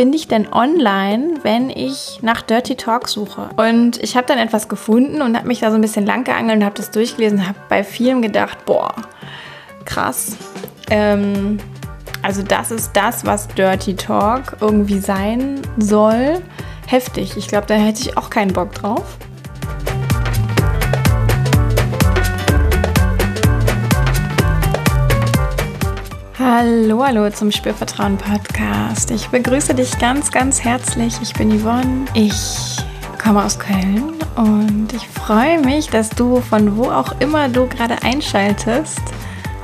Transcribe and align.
finde 0.00 0.16
ich 0.16 0.28
denn 0.28 0.50
online, 0.50 1.34
wenn 1.42 1.68
ich 1.68 2.20
nach 2.22 2.40
Dirty 2.40 2.74
Talk 2.74 3.06
suche? 3.06 3.50
Und 3.56 4.02
ich 4.02 4.16
habe 4.16 4.26
dann 4.26 4.38
etwas 4.38 4.66
gefunden 4.66 5.20
und 5.20 5.36
habe 5.36 5.46
mich 5.46 5.60
da 5.60 5.68
so 5.68 5.74
ein 5.74 5.82
bisschen 5.82 6.06
lang 6.06 6.24
geangelt 6.24 6.56
und 6.56 6.64
habe 6.64 6.74
das 6.74 6.90
durchgelesen, 6.90 7.46
habe 7.46 7.58
bei 7.68 7.84
vielen 7.84 8.22
gedacht, 8.22 8.64
boah, 8.64 8.94
krass. 9.84 10.38
Ähm, 10.88 11.58
also 12.22 12.42
das 12.42 12.70
ist 12.70 12.92
das, 12.94 13.26
was 13.26 13.46
Dirty 13.48 13.94
Talk 13.94 14.56
irgendwie 14.62 15.00
sein 15.00 15.60
soll. 15.76 16.40
Heftig. 16.86 17.36
Ich 17.36 17.48
glaube, 17.48 17.66
da 17.66 17.74
hätte 17.74 18.00
ich 18.00 18.16
auch 18.16 18.30
keinen 18.30 18.54
Bock 18.54 18.72
drauf. 18.72 19.18
Hallo, 26.70 27.04
hallo 27.04 27.28
zum 27.30 27.50
Spürvertrauen 27.50 28.16
Podcast. 28.16 29.10
Ich 29.10 29.26
begrüße 29.26 29.74
dich 29.74 29.98
ganz, 29.98 30.30
ganz 30.30 30.62
herzlich. 30.62 31.16
Ich 31.20 31.32
bin 31.32 31.50
Yvonne. 31.50 32.04
Ich 32.14 32.76
komme 33.20 33.44
aus 33.44 33.58
Köln 33.58 34.12
und 34.36 34.92
ich 34.92 35.08
freue 35.08 35.58
mich, 35.58 35.88
dass 35.88 36.10
du 36.10 36.40
von 36.40 36.76
wo 36.76 36.84
auch 36.84 37.20
immer 37.20 37.48
du 37.48 37.66
gerade 37.66 38.00
einschaltest, 38.04 39.02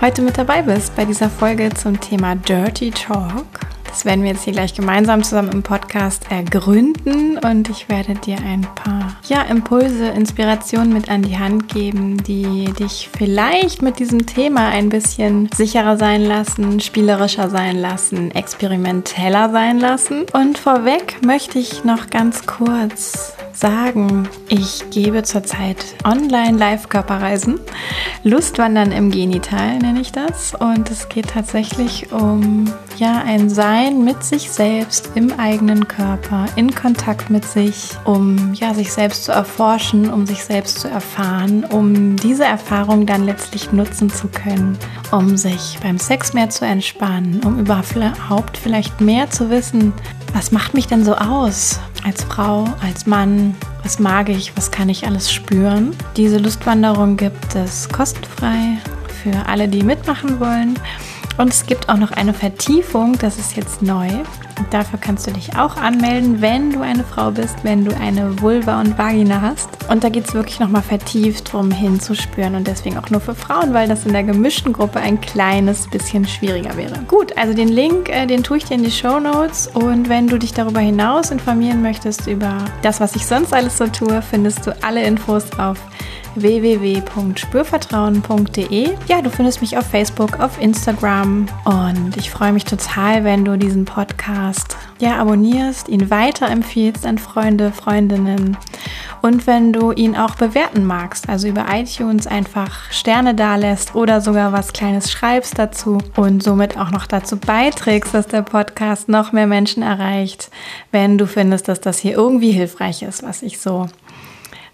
heute 0.01 0.21
mit 0.21 0.37
dabei 0.37 0.63
bist 0.63 0.97
bei 0.97 1.05
dieser 1.05 1.31
Folge 1.31 1.71
zum 1.75 2.01
Thema 2.01 2.35
Dirty 2.35 2.91
Talk. 2.91 3.66
Das 3.97 4.05
werden 4.05 4.25
wir 4.25 4.33
jetzt 4.33 4.45
hier 4.45 4.53
gleich 4.53 4.75
gemeinsam 4.75 5.25
zusammen 5.25 5.51
im 5.53 5.63
Podcast 5.63 6.31
ergründen 6.31 7.39
und 7.39 7.71
ich 7.71 7.89
werde 7.89 8.13
dir 8.13 8.37
ein 8.37 8.61
paar 8.75 9.17
ja, 9.27 9.41
Impulse, 9.45 10.09
Inspirationen 10.09 10.93
mit 10.93 11.09
an 11.09 11.23
die 11.23 11.39
Hand 11.39 11.73
geben, 11.73 12.23
die 12.23 12.71
dich 12.79 13.09
vielleicht 13.17 13.81
mit 13.81 13.99
diesem 13.99 14.27
Thema 14.27 14.69
ein 14.69 14.91
bisschen 14.91 15.49
sicherer 15.55 15.97
sein 15.97 16.27
lassen, 16.27 16.79
spielerischer 16.81 17.49
sein 17.49 17.79
lassen, 17.79 18.33
experimenteller 18.33 19.49
sein 19.51 19.81
lassen. 19.81 20.27
Und 20.35 20.59
vorweg 20.59 21.25
möchte 21.25 21.59
ich 21.59 21.85
noch 21.85 22.11
ganz 22.11 22.45
kurz 22.45 23.36
sagen, 23.57 24.29
ich 24.49 24.85
gebe 24.91 25.23
zurzeit 25.23 25.77
online 26.05 26.59
Live-Körperreisen. 26.59 27.59
Lustwandern 28.23 28.93
im 28.93 29.11
Genital 29.11 29.79
nenne 29.79 30.01
ich 30.01 30.13
das. 30.13 30.55
Und 30.55 30.91
es 30.91 31.09
geht 31.09 31.29
tatsächlich 31.31 32.13
um 32.13 32.67
ja, 32.99 33.23
ein 33.25 33.49
Sein 33.49 34.05
mit 34.05 34.23
sich 34.23 34.51
selbst 34.51 35.11
im 35.15 35.39
eigenen 35.39 35.89
Körper, 35.89 36.47
in 36.57 36.75
Kontakt 36.75 37.31
mit 37.31 37.45
sich, 37.45 37.91
um 38.05 38.53
ja, 38.55 38.75
sich 38.75 38.93
selbst 38.93 39.25
zu 39.25 39.33
erforschen, 39.33 40.13
um 40.13 40.27
sich 40.27 40.45
selbst 40.45 40.81
zu 40.81 40.89
erfahren, 40.89 41.65
um 41.65 42.17
diese 42.17 42.45
Erfahrung 42.45 43.07
dann 43.07 43.25
letztlich 43.25 43.73
nutzen 43.73 44.11
zu 44.11 44.29
können, 44.29 44.79
um 45.13 45.37
sich 45.37 45.79
beim 45.83 45.99
Sex 45.99 46.33
mehr 46.33 46.51
zu 46.51 46.65
entspannen, 46.67 47.41
um 47.45 47.59
überhaupt 47.59 48.57
vielleicht 48.57 49.01
mehr 49.01 49.31
zu 49.31 49.51
wissen, 49.51 49.93
was 50.33 50.53
macht 50.53 50.75
mich 50.75 50.87
denn 50.87 51.05
so 51.05 51.15
aus 51.15 51.81
als 52.05 52.25
Frau, 52.25 52.65
als 52.83 53.07
Mann, 53.07 53.55
was 53.83 53.99
mag 53.99 54.29
ich, 54.29 54.57
was 54.57 54.71
kann 54.71 54.89
ich 54.89 55.07
alles 55.07 55.33
spüren. 55.33 55.95
Diese 56.17 56.39
Lustwanderung 56.39 57.17
gibt 57.17 57.55
es 57.55 57.89
kostenfrei 57.89 58.79
für 59.23 59.47
alle, 59.47 59.69
die 59.69 59.83
mitmachen 59.83 60.39
wollen. 60.39 60.79
Und 61.39 61.53
es 61.53 61.67
gibt 61.67 61.89
auch 61.89 61.97
noch 61.97 62.13
eine 62.13 62.33
Vertiefung, 62.33 63.19
das 63.19 63.39
ist 63.39 63.57
jetzt 63.57 63.83
neu. 63.83 64.09
Und 64.59 64.73
dafür 64.73 64.99
kannst 64.99 65.27
du 65.27 65.33
dich 65.33 65.57
auch 65.59 65.77
anmelden, 65.77 66.41
wenn 66.41 66.73
du 66.73 66.81
eine 66.81 67.05
Frau 67.05 67.31
bist, 67.31 67.57
wenn 67.63 67.85
du 67.85 67.95
eine 67.95 68.41
Vulva 68.41 68.81
und 68.81 68.97
Vagina 68.97 69.43
hast. 69.43 69.69
Und 69.91 70.03
da 70.03 70.09
geht 70.09 70.27
es 70.27 70.35
wirklich 70.35 70.59
nochmal 70.61 70.81
vertieft 70.81 71.53
drum 71.53 71.71
hinzuspüren 71.71 72.55
und 72.55 72.67
deswegen 72.67 72.97
auch 72.97 73.11
nur 73.11 73.21
für 73.21 73.35
Frauen, 73.35 73.75
weil 73.75 73.87
das 73.87 74.07
in 74.07 74.13
der 74.13 74.25
gemischten 74.25 74.73
Gruppe 74.73 75.01
ein 75.01 75.21
kleines 75.21 75.89
bisschen 75.89 76.27
schwieriger 76.27 76.77
wäre. 76.77 76.99
Gut, 77.07 77.37
also 77.37 77.53
den 77.53 77.69
Link, 77.69 78.09
äh, 78.09 78.27
den 78.27 78.43
tue 78.43 78.57
ich 78.57 78.65
dir 78.65 78.75
in 78.75 78.85
die 78.85 78.91
Show 78.91 79.21
Notes 79.21 79.69
und 79.75 80.09
wenn 80.09 80.27
du 80.27 80.39
dich 80.39 80.55
darüber 80.55 80.81
hinaus 80.81 81.31
informieren 81.31 81.83
möchtest 81.83 82.27
über 82.27 82.57
das, 82.81 82.99
was 82.99 83.15
ich 83.15 83.27
sonst 83.27 83.53
alles 83.53 83.77
so 83.77 83.87
tue, 83.89 84.23
findest 84.23 84.67
du 84.67 84.75
alle 84.83 85.05
Infos 85.05 85.45
auf 85.59 85.79
www.spürvertrauen.de. 86.41 88.91
Ja, 89.09 89.23
du 89.23 89.31
findest 89.31 89.61
mich 89.61 89.79
auf 89.79 89.87
Facebook, 89.87 90.41
auf 90.41 90.61
Instagram. 90.61 91.47
Und 91.65 92.17
ich 92.17 92.31
freue 92.31 92.53
mich 92.53 92.65
total, 92.65 93.25
wenn 93.25 93.45
du 93.45 93.59
diesen 93.59 93.85
Podcast 93.85 94.77
ja 94.99 95.19
abonnierst, 95.19 95.89
ihn 95.89 96.11
weiterempfiehlst 96.11 97.07
an 97.07 97.19
Freunde, 97.19 97.73
Freundinnen. 97.73 98.57
Und 99.23 99.47
wenn 99.47 99.73
du 99.73 99.93
ihn 99.93 100.17
auch 100.17 100.37
bewerten 100.37 100.85
magst, 100.85 101.29
also 101.29 101.49
über 101.49 101.67
iTunes 101.71 102.27
einfach 102.27 102.91
Sterne 102.93 103.35
dalässt 103.35 103.95
oder 103.95 104.21
sogar 104.21 104.53
was 104.53 104.73
Kleines 104.73 105.11
schreibst 105.11 105.59
dazu 105.59 105.99
und 106.17 106.43
somit 106.43 106.79
auch 106.79 106.91
noch 106.91 107.07
dazu 107.07 107.37
beiträgst, 107.37 108.15
dass 108.15 108.29
der 108.29 108.43
Podcast 108.43 109.09
noch 109.09 109.33
mehr 109.33 109.47
Menschen 109.47 109.83
erreicht, 109.83 110.51
wenn 110.93 111.19
du 111.19 111.27
findest, 111.27 111.69
dass 111.69 111.81
das 111.81 111.99
hier 111.99 112.13
irgendwie 112.13 112.53
hilfreich 112.53 113.03
ist, 113.03 113.23
was 113.23 113.43
ich 113.43 113.59
so 113.59 113.87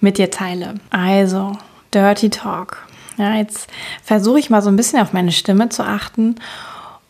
mit 0.03 0.19
dir 0.19 0.31
teile. 0.31 0.75
Also, 0.91 1.53
Dirty 1.95 2.31
Talk. 2.31 2.87
Ja, 3.19 3.37
jetzt 3.37 3.69
versuche 4.03 4.39
ich 4.39 4.51
mal 4.51 4.63
so 4.63 4.69
ein 4.71 4.77
bisschen 4.77 5.01
auf 5.01 5.13
meine 5.13 5.33
Stimme 5.33 5.69
zu 5.69 5.85
achten 5.85 6.37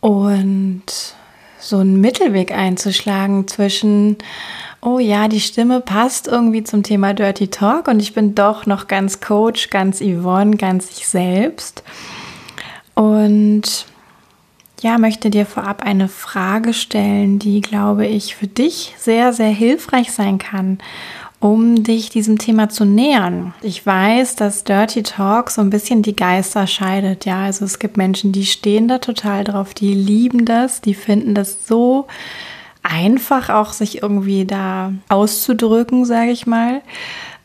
und 0.01 0.83
so 1.59 1.79
einen 1.79 2.01
Mittelweg 2.01 2.53
einzuschlagen 2.53 3.47
zwischen, 3.47 4.19
oh 4.81 4.99
ja, 4.99 5.29
die 5.29 5.41
Stimme 5.41 5.81
passt 5.81 6.27
irgendwie 6.27 6.65
zum 6.65 6.83
Thema 6.83 7.15
Dirty 7.15 7.49
Talk 7.49 7.87
und 7.87 8.01
ich 8.01 8.15
bin 8.15 8.35
doch 8.35 8.67
noch 8.67 8.89
ganz 8.89 9.21
Coach, 9.21 9.71
ganz 9.71 10.01
Yvonne, 10.01 10.57
ganz 10.57 10.91
ich 10.91 11.07
selbst. 11.07 11.85
Und 12.95 13.87
ja, 14.81 14.99
möchte 14.99 15.31
dir 15.31 15.47
vorab 15.47 15.85
eine 15.85 16.09
Frage 16.09 16.75
stellen, 16.75 17.39
die, 17.39 17.61
glaube 17.61 18.07
ich, 18.07 18.35
für 18.35 18.49
dich 18.49 18.95
sehr, 18.99 19.33
sehr 19.33 19.51
hilfreich 19.51 20.11
sein 20.11 20.39
kann 20.39 20.79
um 21.43 21.83
dich 21.83 22.09
diesem 22.09 22.39
Thema 22.39 22.69
zu 22.69 22.85
nähern. 22.85 23.53
Ich 23.63 23.85
weiß, 23.85 24.37
dass 24.37 24.63
Dirty 24.63 25.03
Talk 25.03 25.51
so 25.51 25.61
ein 25.61 25.71
bisschen 25.71 26.03
die 26.03 26.15
Geister 26.15 26.69
scheidet. 26.69 27.27
Ja, 27.27 27.45
also 27.45 27.65
es 27.65 27.81
gibt 27.81 27.97
Menschen, 27.97 28.31
die 28.31 28.47
stehen 28.47 28.87
da 28.87 28.99
total 28.99 29.43
drauf, 29.43 29.75
die 29.75 29.93
lieben 29.93 30.45
das, 30.45 30.81
die 30.81 30.95
finden 30.95 31.35
das 31.35 31.67
so 31.67 32.07
einfach, 32.85 33.49
auch 33.49 33.73
sich 33.73 34.03
irgendwie 34.03 34.45
da 34.45 34.93
auszudrücken, 35.09 36.05
sage 36.05 36.31
ich 36.31 36.47
mal. 36.47 36.81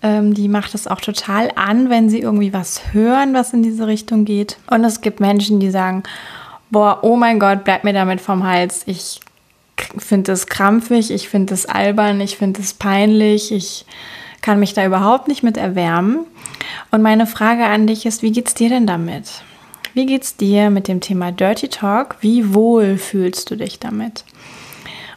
Ähm, 0.03 0.35
die 0.35 0.47
macht 0.47 0.75
es 0.75 0.85
auch 0.85 1.01
total 1.01 1.51
an, 1.55 1.89
wenn 1.89 2.07
sie 2.07 2.19
irgendwie 2.19 2.53
was 2.53 2.93
hören, 2.93 3.33
was 3.33 3.51
in 3.51 3.63
diese 3.63 3.87
Richtung 3.87 4.25
geht. 4.25 4.59
Und 4.69 4.83
es 4.83 5.01
gibt 5.01 5.19
Menschen, 5.19 5.59
die 5.59 5.71
sagen, 5.71 6.03
boah, 6.69 6.99
oh 7.01 7.15
mein 7.15 7.39
Gott, 7.39 7.63
bleib 7.63 7.83
mir 7.83 7.93
damit 7.93 8.21
vom 8.21 8.43
Hals. 8.43 8.83
Ich 8.85 9.21
finde 9.97 10.31
es 10.31 10.47
krampfig, 10.47 11.11
ich 11.11 11.29
finde 11.29 11.53
es 11.53 11.65
albern, 11.65 12.21
ich 12.21 12.37
finde 12.37 12.61
es 12.61 12.73
peinlich, 12.73 13.51
ich 13.51 13.85
kann 14.41 14.59
mich 14.59 14.73
da 14.73 14.85
überhaupt 14.85 15.27
nicht 15.27 15.43
mit 15.43 15.57
erwärmen. 15.57 16.25
Und 16.91 17.01
meine 17.01 17.27
Frage 17.27 17.65
an 17.65 17.87
dich 17.87 18.05
ist, 18.05 18.21
wie 18.21 18.31
geht's 18.31 18.53
dir 18.53 18.69
denn 18.69 18.87
damit? 18.87 19.43
Wie 19.93 20.05
geht's 20.05 20.37
dir 20.37 20.69
mit 20.69 20.87
dem 20.87 21.01
Thema 21.01 21.31
Dirty 21.31 21.69
Talk? 21.69 22.17
Wie 22.21 22.53
wohl 22.53 22.97
fühlst 22.97 23.49
du 23.49 23.55
dich 23.55 23.79
damit? 23.79 24.23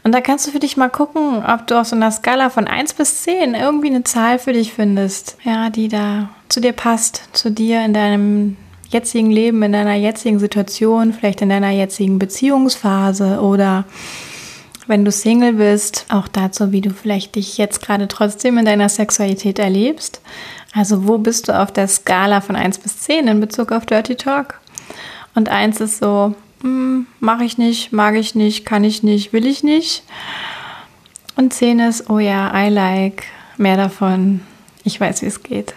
Und 0.03 0.13
da 0.13 0.21
kannst 0.21 0.47
du 0.47 0.51
für 0.51 0.59
dich 0.59 0.77
mal 0.77 0.89
gucken, 0.89 1.45
ob 1.45 1.67
du 1.67 1.79
auf 1.79 1.87
so 1.87 1.97
einer 1.97 2.11
Skala 2.11 2.49
von 2.49 2.67
1 2.67 2.95
bis 2.95 3.23
10 3.23 3.55
irgendwie 3.55 3.89
eine 3.89 4.05
Zahl 4.05 4.39
für 4.39 4.53
dich 4.53 4.73
findest, 4.73 5.37
ja, 5.45 5.69
die 5.69 5.89
da 5.89 6.31
zu 6.49 6.61
dir 6.61 6.73
passt, 6.73 7.29
zu 7.33 7.51
dir 7.51 7.85
in 7.85 7.93
deinem 7.93 8.57
jetzigen 8.89 9.31
Leben, 9.31 9.63
in 9.63 9.73
deiner 9.73 9.95
jetzigen 9.95 10.39
Situation, 10.39 11.13
vielleicht 11.13 11.43
in 11.43 11.51
deiner 11.51 11.71
jetzigen 11.71 12.19
Beziehungsphase 12.19 13.41
oder 13.41 13.85
wenn 14.91 15.05
du 15.05 15.13
Single 15.13 15.53
bist, 15.53 16.05
auch 16.09 16.27
dazu, 16.27 16.73
wie 16.73 16.81
du 16.81 16.91
vielleicht 16.91 17.37
dich 17.37 17.57
jetzt 17.59 17.81
gerade 17.81 18.09
trotzdem 18.09 18.59
in 18.59 18.65
deiner 18.65 18.89
Sexualität 18.89 19.61
erlebst. 19.61 20.21
Also 20.75 21.07
wo 21.07 21.17
bist 21.17 21.49
du 21.49 21.57
auf 21.57 21.73
der 21.73 21.87
Skala 21.87 22.41
von 22.41 22.57
1 22.57 22.79
bis 22.79 22.99
10 22.99 23.29
in 23.29 23.41
Bezug 23.41 23.71
auf 23.71 23.87
Dirty 23.87 24.17
Talk? 24.17 24.61
Und 25.37 25.49
1 25.49 25.81
ist 25.81 25.99
so, 26.01 26.35
hm, 26.63 27.07
mache 27.21 27.45
ich 27.45 27.57
nicht, 27.57 27.93
mag 27.93 28.17
ich 28.17 28.35
nicht, 28.35 28.67
kann 28.67 28.83
ich 28.83 29.05
nicht, 29.05 29.33
will 29.33 29.47
ich 29.47 29.63
nicht. 29.63 30.03
Und 31.37 31.55
10 31.55 31.79
ist, 31.79 32.11
oh 32.11 32.19
ja, 32.19 32.53
I 32.53 32.69
like, 32.69 33.23
mehr 33.59 33.77
davon, 33.77 34.41
ich 34.83 35.01
weiß, 35.01 35.23
wie 35.23 35.27
es 35.27 35.45
geht. 35.45 35.73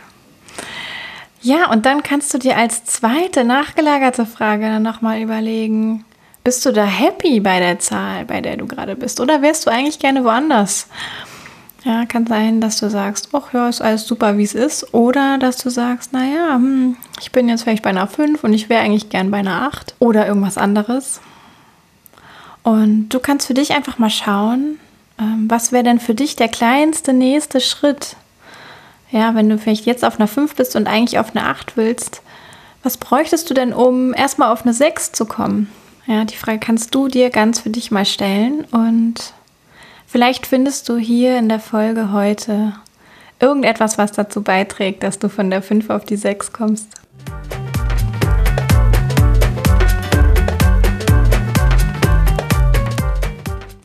Ja, 1.43 1.69
und 1.69 1.85
dann 1.85 2.01
kannst 2.01 2.33
du 2.33 2.39
dir 2.39 2.57
als 2.57 2.83
zweite 2.85 3.43
nachgelagerte 3.43 4.25
Frage 4.25 4.63
dann 4.63 4.81
nochmal 4.81 5.21
überlegen, 5.21 6.03
bist 6.43 6.65
du 6.65 6.71
da 6.71 6.85
happy 6.85 7.39
bei 7.39 7.59
der 7.59 7.79
Zahl, 7.79 8.25
bei 8.25 8.41
der 8.41 8.57
du 8.57 8.67
gerade 8.67 8.95
bist? 8.95 9.19
Oder 9.19 9.41
wärst 9.41 9.65
du 9.65 9.71
eigentlich 9.71 9.99
gerne 9.99 10.23
woanders? 10.23 10.87
Ja, 11.85 12.05
kann 12.05 12.25
sein, 12.25 12.61
dass 12.61 12.79
du 12.79 12.89
sagst, 12.89 13.29
ach 13.33 13.53
ja, 13.53 13.67
ist 13.67 13.81
alles 13.81 14.07
super, 14.07 14.37
wie 14.37 14.43
es 14.43 14.53
ist. 14.53 14.93
Oder 14.93 15.37
dass 15.37 15.57
du 15.57 15.69
sagst, 15.69 16.13
naja, 16.13 16.55
hm, 16.55 16.95
ich 17.19 17.31
bin 17.31 17.49
jetzt 17.49 17.63
vielleicht 17.63 17.83
bei 17.83 17.89
einer 17.89 18.07
5 18.07 18.43
und 18.43 18.53
ich 18.53 18.69
wäre 18.69 18.81
eigentlich 18.81 19.09
gern 19.09 19.31
bei 19.31 19.39
einer 19.39 19.63
8 19.63 19.95
oder 19.99 20.25
irgendwas 20.27 20.57
anderes. 20.57 21.19
Und 22.63 23.09
du 23.09 23.19
kannst 23.19 23.47
für 23.47 23.53
dich 23.53 23.73
einfach 23.73 23.97
mal 23.99 24.09
schauen, 24.09 24.79
ähm, 25.19 25.45
was 25.49 25.73
wäre 25.73 25.83
denn 25.83 25.99
für 25.99 26.15
dich 26.15 26.37
der 26.37 26.47
kleinste 26.47 27.11
nächste 27.11 27.59
Schritt? 27.59 28.15
Ja, 29.11 29.35
wenn 29.35 29.49
du 29.49 29.57
vielleicht 29.57 29.85
jetzt 29.85 30.05
auf 30.05 30.19
einer 30.19 30.29
5 30.29 30.55
bist 30.55 30.77
und 30.77 30.87
eigentlich 30.87 31.19
auf 31.19 31.35
eine 31.35 31.45
8 31.45 31.75
willst, 31.75 32.21
was 32.81 32.97
bräuchtest 32.97 33.49
du 33.49 33.53
denn, 33.53 33.73
um 33.73 34.13
erstmal 34.13 34.51
auf 34.51 34.63
eine 34.63 34.73
6 34.73 35.11
zu 35.11 35.25
kommen? 35.25 35.69
Ja, 36.05 36.25
die 36.25 36.35
Frage 36.35 36.59
kannst 36.59 36.93
du 36.93 37.07
dir 37.07 37.29
ganz 37.29 37.61
für 37.61 37.69
dich 37.69 37.91
mal 37.91 38.05
stellen 38.05 38.65
und 38.71 39.33
Vielleicht 40.13 40.45
findest 40.45 40.89
du 40.89 40.97
hier 40.97 41.39
in 41.39 41.49
der 41.49 41.59
Folge 41.59 42.11
heute 42.11 42.73
irgendetwas, 43.39 43.97
was 43.97 44.11
dazu 44.11 44.43
beiträgt, 44.43 45.01
dass 45.01 45.17
du 45.17 45.27
von 45.27 45.49
der 45.49 45.63
5 45.63 45.89
auf 45.89 46.05
die 46.05 46.17
6 46.17 46.53
kommst. 46.53 46.87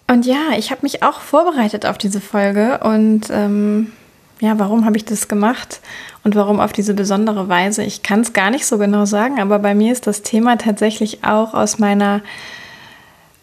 Und 0.06 0.26
ja, 0.26 0.50
ich 0.59 0.71
habe 0.71 0.82
mich 0.82 1.03
auch 1.03 1.21
vorbereitet 1.21 1.87
auf 1.87 1.97
diese 1.97 2.21
Folge 2.21 2.81
und 2.85 3.31
ähm, 3.31 3.93
ja, 4.40 4.58
warum 4.58 4.85
habe 4.85 4.96
ich 4.96 5.05
das 5.05 5.29
gemacht 5.29 5.81
und 6.25 6.35
warum 6.35 6.61
auf 6.61 6.73
diese 6.73 6.94
besondere 6.94 7.49
Weise? 7.49 7.82
Ich 7.82 8.02
kann 8.02 8.20
es 8.20 8.32
gar 8.32 8.50
nicht 8.50 8.67
so 8.67 8.79
genau 8.79 9.05
sagen, 9.05 9.40
aber 9.40 9.58
bei 9.58 9.75
mir 9.75 9.93
ist 9.93 10.06
das 10.06 10.23
Thema 10.23 10.56
tatsächlich 10.56 11.25
auch 11.25 11.55
aus 11.55 11.79
meiner 11.79 12.23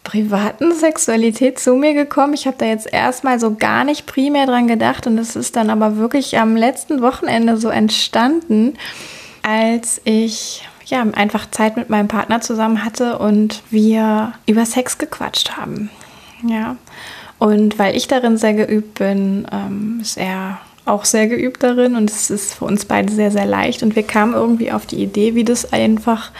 privaten 0.04 0.72
Sexualität 0.72 1.58
zu 1.58 1.74
mir 1.74 1.92
gekommen. 1.92 2.32
Ich 2.32 2.46
habe 2.46 2.56
da 2.58 2.66
jetzt 2.66 2.90
erstmal 2.90 3.40
so 3.40 3.56
gar 3.56 3.84
nicht 3.84 4.06
primär 4.06 4.46
dran 4.46 4.68
gedacht 4.68 5.06
und 5.06 5.18
es 5.18 5.34
ist 5.34 5.56
dann 5.56 5.68
aber 5.68 5.96
wirklich 5.96 6.38
am 6.38 6.56
letzten 6.56 7.02
Wochenende 7.02 7.56
so 7.56 7.68
entstanden, 7.68 8.74
als 9.42 10.00
ich 10.04 10.66
ja 10.86 11.02
einfach 11.02 11.50
Zeit 11.50 11.76
mit 11.76 11.90
meinem 11.90 12.06
Partner 12.06 12.40
zusammen 12.40 12.84
hatte 12.84 13.18
und 13.18 13.62
wir 13.70 14.32
über 14.46 14.64
Sex 14.64 14.98
gequatscht 14.98 15.56
haben. 15.56 15.90
Ja. 16.46 16.76
Und 17.38 17.78
weil 17.78 17.96
ich 17.96 18.08
darin 18.08 18.38
sehr 18.38 18.54
geübt 18.54 18.98
bin, 18.98 19.46
ähm, 19.52 19.98
ist 20.00 20.16
er 20.16 20.58
auch 20.86 21.04
sehr 21.04 21.26
geübt 21.26 21.62
darin 21.62 21.96
und 21.96 22.10
es 22.10 22.30
ist 22.30 22.54
für 22.54 22.64
uns 22.64 22.84
beide 22.84 23.12
sehr, 23.12 23.30
sehr 23.30 23.44
leicht. 23.44 23.82
Und 23.82 23.96
wir 23.96 24.04
kamen 24.04 24.34
irgendwie 24.34 24.72
auf 24.72 24.86
die 24.86 25.02
Idee, 25.02 25.34
wie 25.34 25.44
das 25.44 25.72
einfach 25.72 26.30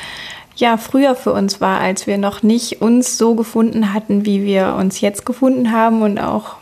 ja 0.57 0.77
früher 0.79 1.15
für 1.15 1.33
uns 1.33 1.61
war, 1.61 1.81
als 1.81 2.07
wir 2.07 2.17
noch 2.17 2.43
nicht 2.43 2.81
uns 2.81 3.19
so 3.19 3.35
gefunden 3.35 3.93
hatten, 3.93 4.25
wie 4.25 4.45
wir 4.45 4.77
uns 4.79 5.01
jetzt 5.01 5.27
gefunden 5.27 5.73
haben 5.73 6.03
und 6.03 6.19
auch 6.19 6.57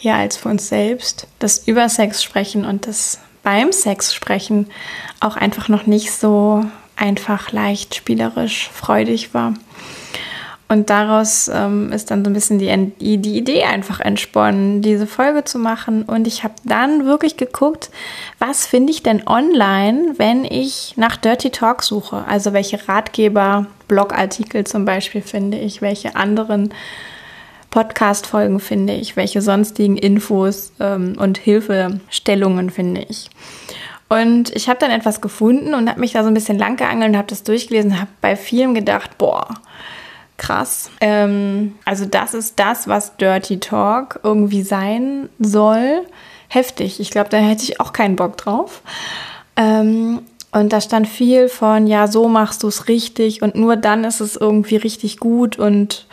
ja 0.00 0.16
als 0.16 0.36
für 0.36 0.50
uns 0.50 0.68
selbst 0.68 1.26
das 1.38 1.66
über 1.66 1.88
Sex 1.88 2.22
sprechen 2.22 2.64
und 2.64 2.86
das 2.86 3.18
beim 3.42 3.72
Sex 3.72 4.14
sprechen 4.14 4.66
auch 5.20 5.36
einfach 5.36 5.68
noch 5.68 5.86
nicht 5.86 6.12
so 6.12 6.64
einfach 6.96 7.52
leicht 7.52 7.94
spielerisch 7.94 8.68
freudig 8.72 9.34
war. 9.34 9.54
Und 10.74 10.90
daraus 10.90 11.48
ähm, 11.54 11.92
ist 11.92 12.10
dann 12.10 12.24
so 12.24 12.30
ein 12.30 12.34
bisschen 12.34 12.58
die, 12.58 13.18
die 13.18 13.38
Idee 13.38 13.62
einfach 13.62 14.00
entsponnen, 14.00 14.82
diese 14.82 15.06
Folge 15.06 15.44
zu 15.44 15.60
machen. 15.60 16.02
Und 16.02 16.26
ich 16.26 16.42
habe 16.42 16.54
dann 16.64 17.06
wirklich 17.06 17.36
geguckt, 17.36 17.90
was 18.40 18.66
finde 18.66 18.90
ich 18.90 19.04
denn 19.04 19.24
online, 19.24 20.14
wenn 20.16 20.44
ich 20.44 20.94
nach 20.96 21.16
Dirty 21.16 21.50
Talk 21.50 21.84
suche? 21.84 22.24
Also 22.26 22.52
welche 22.52 22.88
Ratgeber, 22.88 23.66
Blogartikel 23.86 24.64
zum 24.64 24.84
Beispiel 24.84 25.22
finde 25.22 25.58
ich, 25.58 25.80
welche 25.80 26.16
anderen 26.16 26.74
Podcast-Folgen 27.70 28.58
finde 28.58 28.94
ich, 28.94 29.14
welche 29.14 29.42
sonstigen 29.42 29.96
Infos 29.96 30.72
ähm, 30.80 31.14
und 31.20 31.38
Hilfestellungen 31.38 32.70
finde 32.70 33.06
ich. 33.08 33.30
Und 34.08 34.50
ich 34.56 34.68
habe 34.68 34.80
dann 34.80 34.90
etwas 34.90 35.20
gefunden 35.20 35.72
und 35.72 35.88
habe 35.88 36.00
mich 36.00 36.14
da 36.14 36.24
so 36.24 36.28
ein 36.28 36.34
bisschen 36.34 36.58
lang 36.58 36.76
geangelt 36.76 37.10
und 37.10 37.16
habe 37.16 37.28
das 37.28 37.44
durchgelesen, 37.44 38.00
habe 38.00 38.10
bei 38.20 38.34
vielem 38.34 38.74
gedacht, 38.74 39.18
boah, 39.18 39.46
krass. 40.36 40.90
Ähm, 41.00 41.74
also 41.84 42.04
das 42.04 42.34
ist 42.34 42.58
das, 42.58 42.88
was 42.88 43.16
Dirty 43.16 43.60
Talk 43.60 44.20
irgendwie 44.22 44.62
sein 44.62 45.28
soll. 45.38 46.02
Heftig. 46.48 47.00
Ich 47.00 47.10
glaube, 47.10 47.30
da 47.30 47.38
hätte 47.38 47.64
ich 47.64 47.80
auch 47.80 47.92
keinen 47.92 48.16
Bock 48.16 48.36
drauf. 48.36 48.82
Ähm, 49.56 50.22
und 50.52 50.72
da 50.72 50.80
stand 50.80 51.08
viel 51.08 51.48
von, 51.48 51.86
ja, 51.86 52.06
so 52.06 52.28
machst 52.28 52.62
du 52.62 52.68
es 52.68 52.86
richtig 52.86 53.42
und 53.42 53.56
nur 53.56 53.76
dann 53.76 54.04
ist 54.04 54.20
es 54.20 54.36
irgendwie 54.36 54.76
richtig 54.76 55.18
gut 55.18 55.58
und 55.58 56.06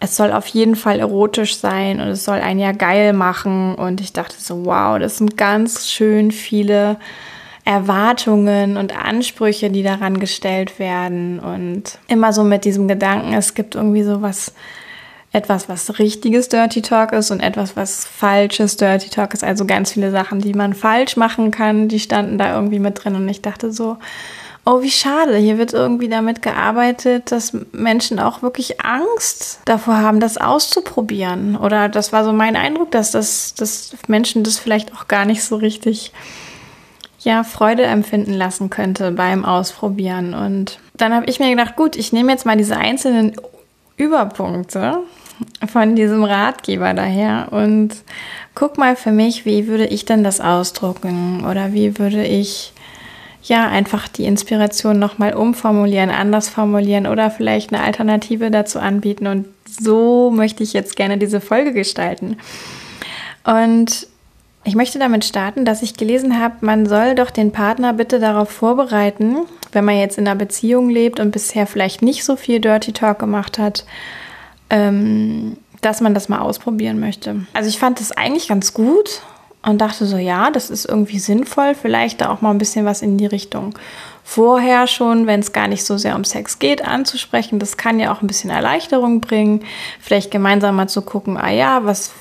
es 0.00 0.16
soll 0.16 0.32
auf 0.32 0.46
jeden 0.48 0.76
Fall 0.76 1.00
erotisch 1.00 1.56
sein 1.56 2.00
und 2.00 2.08
es 2.08 2.24
soll 2.24 2.38
einen 2.38 2.60
ja 2.60 2.72
geil 2.72 3.12
machen. 3.12 3.74
Und 3.74 4.00
ich 4.00 4.12
dachte 4.12 4.36
so, 4.38 4.64
wow, 4.64 4.98
das 4.98 5.18
sind 5.18 5.36
ganz 5.36 5.88
schön 5.88 6.30
viele 6.30 6.98
Erwartungen 7.68 8.78
und 8.78 8.96
Ansprüche, 8.96 9.68
die 9.68 9.82
daran 9.82 10.18
gestellt 10.20 10.78
werden 10.78 11.38
und 11.38 11.98
immer 12.08 12.32
so 12.32 12.42
mit 12.42 12.64
diesem 12.64 12.88
Gedanken, 12.88 13.34
es 13.34 13.52
gibt 13.52 13.74
irgendwie 13.74 14.04
so 14.04 14.22
was, 14.22 14.54
etwas, 15.32 15.68
was 15.68 15.98
richtiges 15.98 16.48
Dirty 16.48 16.80
Talk 16.80 17.12
ist 17.12 17.30
und 17.30 17.40
etwas, 17.40 17.76
was 17.76 18.06
falsches 18.06 18.78
Dirty 18.78 19.10
Talk 19.10 19.34
ist. 19.34 19.44
Also 19.44 19.66
ganz 19.66 19.92
viele 19.92 20.10
Sachen, 20.10 20.40
die 20.40 20.54
man 20.54 20.72
falsch 20.72 21.18
machen 21.18 21.50
kann, 21.50 21.88
die 21.88 22.00
standen 22.00 22.38
da 22.38 22.54
irgendwie 22.54 22.78
mit 22.78 23.04
drin 23.04 23.16
und 23.16 23.28
ich 23.28 23.42
dachte 23.42 23.70
so, 23.70 23.98
oh, 24.64 24.80
wie 24.80 24.90
schade. 24.90 25.36
Hier 25.36 25.58
wird 25.58 25.74
irgendwie 25.74 26.08
damit 26.08 26.40
gearbeitet, 26.40 27.30
dass 27.32 27.52
Menschen 27.72 28.18
auch 28.18 28.40
wirklich 28.40 28.80
Angst 28.80 29.60
davor 29.66 29.98
haben, 29.98 30.20
das 30.20 30.38
auszuprobieren. 30.38 31.54
Oder 31.54 31.90
das 31.90 32.14
war 32.14 32.24
so 32.24 32.32
mein 32.32 32.56
Eindruck, 32.56 32.92
dass, 32.92 33.10
das, 33.10 33.52
dass 33.52 33.92
Menschen 34.06 34.42
das 34.42 34.58
vielleicht 34.58 34.94
auch 34.94 35.06
gar 35.06 35.26
nicht 35.26 35.44
so 35.44 35.56
richtig 35.56 36.12
ja, 37.20 37.42
Freude 37.42 37.84
empfinden 37.84 38.32
lassen 38.32 38.70
könnte 38.70 39.10
beim 39.10 39.44
Ausprobieren. 39.44 40.34
Und 40.34 40.78
dann 40.96 41.12
habe 41.12 41.26
ich 41.26 41.40
mir 41.40 41.50
gedacht, 41.50 41.76
gut, 41.76 41.96
ich 41.96 42.12
nehme 42.12 42.32
jetzt 42.32 42.46
mal 42.46 42.56
diese 42.56 42.76
einzelnen 42.76 43.32
Überpunkte 43.96 45.00
von 45.68 45.96
diesem 45.96 46.24
Ratgeber 46.24 46.94
daher 46.94 47.48
und 47.50 47.90
guck 48.54 48.78
mal 48.78 48.96
für 48.96 49.12
mich, 49.12 49.44
wie 49.44 49.66
würde 49.66 49.86
ich 49.86 50.04
denn 50.04 50.24
das 50.24 50.40
ausdrucken 50.40 51.44
oder 51.48 51.72
wie 51.72 51.98
würde 51.98 52.24
ich 52.24 52.72
ja 53.42 53.68
einfach 53.68 54.08
die 54.08 54.24
Inspiration 54.24 54.98
nochmal 54.98 55.34
umformulieren, 55.34 56.10
anders 56.10 56.48
formulieren 56.48 57.06
oder 57.06 57.30
vielleicht 57.30 57.72
eine 57.72 57.82
Alternative 57.82 58.50
dazu 58.50 58.78
anbieten. 58.78 59.26
Und 59.26 59.46
so 59.64 60.30
möchte 60.30 60.62
ich 60.62 60.72
jetzt 60.72 60.96
gerne 60.96 61.18
diese 61.18 61.40
Folge 61.40 61.72
gestalten. 61.72 62.36
Und 63.44 64.06
ich 64.68 64.74
möchte 64.74 64.98
damit 64.98 65.24
starten, 65.24 65.64
dass 65.64 65.82
ich 65.82 65.96
gelesen 65.96 66.38
habe, 66.38 66.56
man 66.60 66.84
soll 66.86 67.14
doch 67.14 67.30
den 67.30 67.52
Partner 67.52 67.94
bitte 67.94 68.20
darauf 68.20 68.50
vorbereiten, 68.50 69.38
wenn 69.72 69.84
man 69.84 69.96
jetzt 69.96 70.18
in 70.18 70.28
einer 70.28 70.38
Beziehung 70.38 70.90
lebt 70.90 71.20
und 71.20 71.30
bisher 71.30 71.66
vielleicht 71.66 72.02
nicht 72.02 72.22
so 72.22 72.36
viel 72.36 72.60
Dirty 72.60 72.92
Talk 72.92 73.18
gemacht 73.18 73.58
hat, 73.58 73.86
ähm, 74.68 75.56
dass 75.80 76.02
man 76.02 76.12
das 76.12 76.28
mal 76.28 76.40
ausprobieren 76.40 77.00
möchte. 77.00 77.46
Also 77.54 77.70
ich 77.70 77.78
fand 77.78 77.98
das 77.98 78.12
eigentlich 78.12 78.48
ganz 78.48 78.74
gut 78.74 79.22
und 79.62 79.80
dachte 79.80 80.04
so, 80.04 80.18
ja, 80.18 80.50
das 80.50 80.68
ist 80.68 80.84
irgendwie 80.84 81.18
sinnvoll, 81.18 81.74
vielleicht 81.74 82.20
da 82.20 82.30
auch 82.30 82.42
mal 82.42 82.50
ein 82.50 82.58
bisschen 82.58 82.84
was 82.84 83.00
in 83.00 83.16
die 83.16 83.26
Richtung 83.26 83.74
vorher 84.22 84.86
schon, 84.86 85.26
wenn 85.26 85.40
es 85.40 85.54
gar 85.54 85.68
nicht 85.68 85.84
so 85.84 85.96
sehr 85.96 86.14
um 86.14 86.24
Sex 86.24 86.58
geht, 86.58 86.84
anzusprechen. 86.84 87.58
Das 87.58 87.78
kann 87.78 87.98
ja 87.98 88.12
auch 88.12 88.20
ein 88.20 88.26
bisschen 88.26 88.50
Erleichterung 88.50 89.22
bringen. 89.22 89.64
Vielleicht 89.98 90.30
gemeinsam 90.30 90.76
mal 90.76 90.88
zu 90.88 91.00
gucken, 91.00 91.38
ah 91.38 91.50
ja, 91.50 91.86
was 91.86 92.12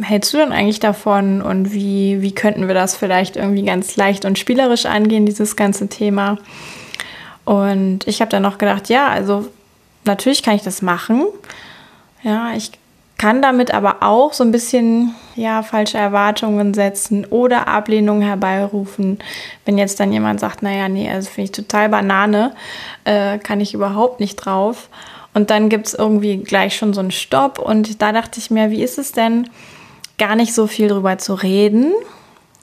hältst 0.00 0.32
du 0.34 0.38
denn 0.38 0.52
eigentlich 0.52 0.80
davon 0.80 1.40
und 1.42 1.72
wie, 1.72 2.20
wie 2.20 2.34
könnten 2.34 2.68
wir 2.68 2.74
das 2.74 2.96
vielleicht 2.96 3.36
irgendwie 3.36 3.64
ganz 3.64 3.96
leicht 3.96 4.24
und 4.24 4.38
spielerisch 4.38 4.86
angehen, 4.86 5.26
dieses 5.26 5.56
ganze 5.56 5.88
Thema? 5.88 6.38
Und 7.44 8.06
ich 8.06 8.20
habe 8.20 8.30
dann 8.30 8.42
noch 8.42 8.58
gedacht, 8.58 8.88
ja, 8.88 9.08
also 9.08 9.48
natürlich 10.04 10.42
kann 10.42 10.56
ich 10.56 10.62
das 10.62 10.82
machen. 10.82 11.26
Ja, 12.22 12.52
ich 12.54 12.72
kann 13.18 13.40
damit 13.40 13.72
aber 13.72 14.02
auch 14.02 14.32
so 14.32 14.44
ein 14.44 14.50
bisschen 14.50 15.14
ja 15.36 15.62
falsche 15.62 15.96
Erwartungen 15.96 16.74
setzen 16.74 17.24
oder 17.24 17.66
Ablehnung 17.66 18.20
herbeirufen. 18.20 19.18
Wenn 19.64 19.78
jetzt 19.78 20.00
dann 20.00 20.12
jemand 20.12 20.40
sagt, 20.40 20.62
naja, 20.62 20.88
nee, 20.88 21.10
also 21.10 21.30
finde 21.30 21.44
ich 21.44 21.52
total 21.52 21.88
Banane, 21.88 22.54
äh, 23.04 23.38
kann 23.38 23.60
ich 23.60 23.72
überhaupt 23.72 24.20
nicht 24.20 24.36
drauf. 24.36 24.90
Und 25.32 25.50
dann 25.50 25.68
gibt 25.68 25.86
es 25.86 25.94
irgendwie 25.94 26.38
gleich 26.38 26.76
schon 26.76 26.94
so 26.94 27.00
einen 27.00 27.10
Stopp. 27.10 27.58
Und 27.58 28.02
da 28.02 28.12
dachte 28.12 28.38
ich 28.38 28.50
mir, 28.50 28.70
wie 28.70 28.82
ist 28.82 28.98
es 28.98 29.12
denn, 29.12 29.48
gar 30.18 30.36
nicht 30.36 30.54
so 30.54 30.66
viel 30.66 30.88
drüber 30.88 31.18
zu 31.18 31.34
reden 31.34 31.92